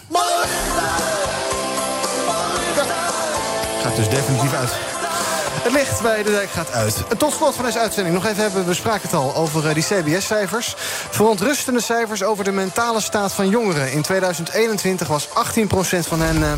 [3.81, 4.86] Gaat dus definitief uit.
[5.67, 7.03] Het licht bij de dijk gaat uit.
[7.17, 10.73] Tot slot van deze uitzending nog even hebben we spraken het al over die CBS-cijfers.
[11.09, 13.91] Verontrustende cijfers over de mentale staat van jongeren.
[13.91, 15.31] In 2021 was 18%
[15.99, 16.51] van hen uh,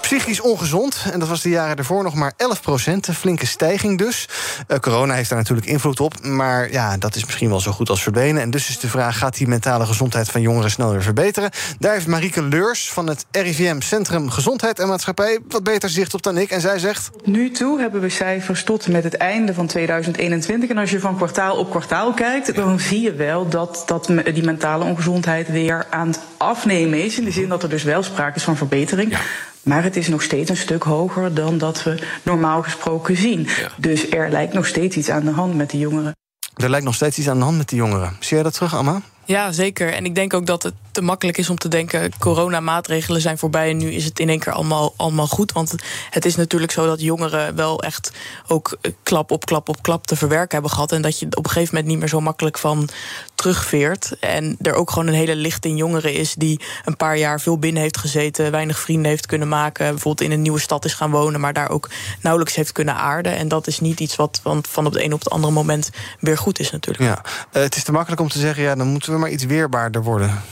[0.00, 0.96] psychisch ongezond.
[1.12, 2.36] En dat was de jaren ervoor nog maar 11%.
[2.84, 4.28] Een flinke stijging dus.
[4.68, 6.22] Uh, corona heeft daar natuurlijk invloed op.
[6.22, 8.42] Maar ja, dat is misschien wel zo goed als verdwenen.
[8.42, 11.50] En dus is de vraag, gaat die mentale gezondheid van jongeren snel weer verbeteren?
[11.78, 15.38] Daar heeft Marieke Leurs van het RIVM Centrum Gezondheid en Maatschappij...
[15.48, 16.50] wat beter zicht op dan ik.
[16.50, 17.10] En zij zegt...
[17.24, 18.34] Nu toe hebben we cijfers
[18.64, 20.70] tot met het einde van 2021.
[20.70, 24.44] En als je van kwartaal op kwartaal kijkt, dan zie je wel dat, dat die
[24.44, 27.18] mentale ongezondheid weer aan het afnemen is.
[27.18, 29.10] In de zin dat er dus wel sprake is van verbetering.
[29.10, 29.18] Ja.
[29.62, 33.40] Maar het is nog steeds een stuk hoger dan dat we normaal gesproken zien.
[33.40, 33.70] Ja.
[33.76, 36.16] Dus er lijkt nog steeds iets aan de hand met de jongeren.
[36.54, 38.16] Er lijkt nog steeds iets aan de hand met de jongeren.
[38.20, 39.00] Zie jij dat terug, Amma?
[39.26, 39.92] Ja, zeker.
[39.92, 42.18] En ik denk ook dat het te makkelijk is om te denken...
[42.18, 45.52] coronamaatregelen zijn voorbij en nu is het in één keer allemaal, allemaal goed.
[45.52, 45.74] Want
[46.10, 48.12] het is natuurlijk zo dat jongeren wel echt
[48.46, 50.92] ook klap op klap op klap te verwerken hebben gehad.
[50.92, 52.88] En dat je op een gegeven moment niet meer zo makkelijk van
[53.34, 54.18] terugveert.
[54.20, 56.34] En er ook gewoon een hele lichting jongeren is...
[56.34, 58.50] die een paar jaar veel binnen heeft gezeten...
[58.50, 59.90] weinig vrienden heeft kunnen maken...
[59.90, 61.40] bijvoorbeeld in een nieuwe stad is gaan wonen...
[61.40, 63.36] maar daar ook nauwelijks heeft kunnen aarden.
[63.36, 66.38] En dat is niet iets wat van op het een op het andere moment weer
[66.38, 67.04] goed is natuurlijk.
[67.04, 68.62] Ja, uh, het is te makkelijk om te zeggen...
[68.62, 70.42] ja, dan moeten we maar iets weerbaarder worden.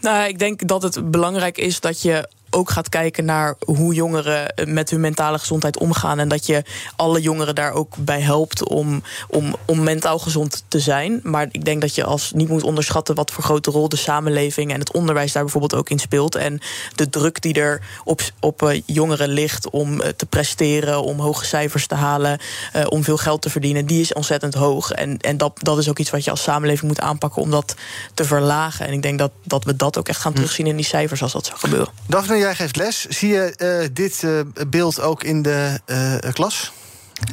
[0.00, 4.54] Nou, ik denk dat het belangrijk is dat je ook gaat kijken naar hoe jongeren
[4.66, 6.18] met hun mentale gezondheid omgaan.
[6.18, 6.62] En dat je
[6.96, 11.20] alle jongeren daar ook bij helpt om, om, om mentaal gezond te zijn.
[11.22, 14.72] Maar ik denk dat je als niet moet onderschatten wat voor grote rol de samenleving
[14.72, 16.34] en het onderwijs daar bijvoorbeeld ook in speelt.
[16.34, 16.60] En
[16.94, 21.44] de druk die er op, op uh, jongeren ligt om uh, te presteren, om hoge
[21.44, 22.38] cijfers te halen,
[22.76, 24.90] uh, om veel geld te verdienen, die is ontzettend hoog.
[24.90, 27.74] En, en dat, dat is ook iets wat je als samenleving moet aanpakken om dat
[28.14, 28.86] te verlagen.
[28.86, 30.40] En ik denk dat, dat we dat ook echt gaan Hm.
[30.40, 31.92] terugzien in die cijfers als dat zou gebeuren.
[32.06, 33.06] Daphne, jij geeft les.
[33.06, 36.72] Zie je uh, dit uh, beeld ook in de uh, klas?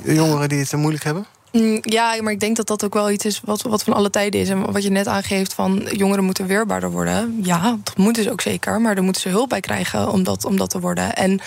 [0.03, 1.26] Jongeren die het moeilijk hebben?
[1.51, 4.09] Mm, Ja, maar ik denk dat dat ook wel iets is wat, wat van alle
[4.09, 4.49] tijden is.
[4.49, 7.39] En wat je net aangeeft van jongeren moeten weerbaarder worden.
[7.43, 8.82] Ja, dat moeten ze ook zeker.
[8.82, 11.16] Maar daar moeten ze hulp bij krijgen om dat, om dat te worden.
[11.16, 11.39] En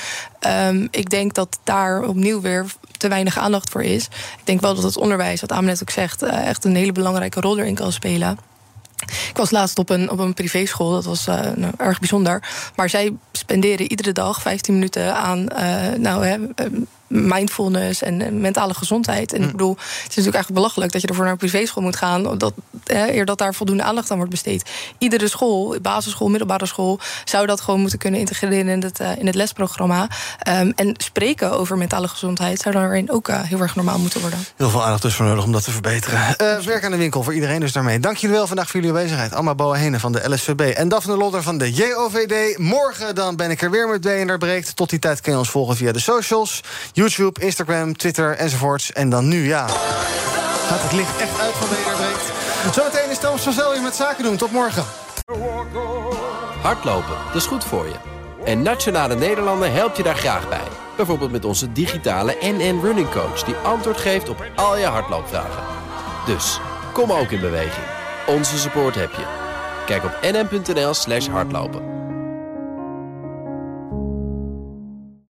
[0.69, 4.05] um, ik denk dat daar opnieuw weer te weinig aandacht voor is.
[4.39, 6.23] Ik denk wel dat het onderwijs, wat Amen net ook zegt...
[6.23, 8.39] echt een hele belangrijke rol erin kan spelen.
[9.07, 12.43] Ik was laatst op een, op een privéschool, dat was uh, nou, erg bijzonder.
[12.77, 16.37] Maar zij spenderen iedere dag 15 minuten aan uh, nou, hè,
[17.15, 19.33] mindfulness en mentale gezondheid.
[19.33, 21.97] En ik bedoel, het is natuurlijk eigenlijk belachelijk dat je ervoor naar een privéschool moet
[21.97, 22.39] gaan.
[22.39, 22.53] Dat,
[22.87, 24.71] eh, eer dat daar voldoende aandacht aan wordt besteed.
[24.99, 29.27] Iedere school, basisschool, middelbare school, zou dat gewoon moeten kunnen integreren in het, uh, in
[29.27, 30.09] het lesprogramma.
[30.49, 34.39] Um, en spreken over mentale gezondheid zou daarin ook uh, heel erg normaal moeten worden.
[34.57, 36.37] Heel veel aandacht dus voor nodig om dat te verbeteren.
[36.43, 38.01] Uh, werk aan de winkel voor iedereen dus daarmee.
[38.01, 39.35] Dank jullie wel vandaag voor jullie aanwezigheid.
[39.35, 42.59] Amma Boahene van de LSVB en Daphne Lodder van de JOVD.
[42.59, 44.77] Morgen dan ben ik er weer met BNR Breekt.
[44.77, 46.61] Tot die tijd kun je ons volgen via de socials.
[47.05, 48.93] YouTube, Instagram, Twitter enzovoorts.
[48.93, 52.75] En dan nu, ja, gaat het licht echt uit van Breekt.
[52.75, 54.37] Zometeen is Thomas van Zelje met Zaken doen.
[54.37, 54.85] Tot morgen.
[56.63, 57.95] Hardlopen, dat is goed voor je.
[58.45, 60.69] En Nationale Nederlanden helpt je daar graag bij.
[60.97, 63.43] Bijvoorbeeld met onze digitale NN Running Coach...
[63.43, 65.63] die antwoord geeft op al je hardloopvragen.
[66.27, 66.61] Dus,
[66.93, 67.87] kom ook in beweging.
[68.27, 69.25] Onze support heb je.
[69.87, 72.04] Kijk op nn.nl slash hardlopen.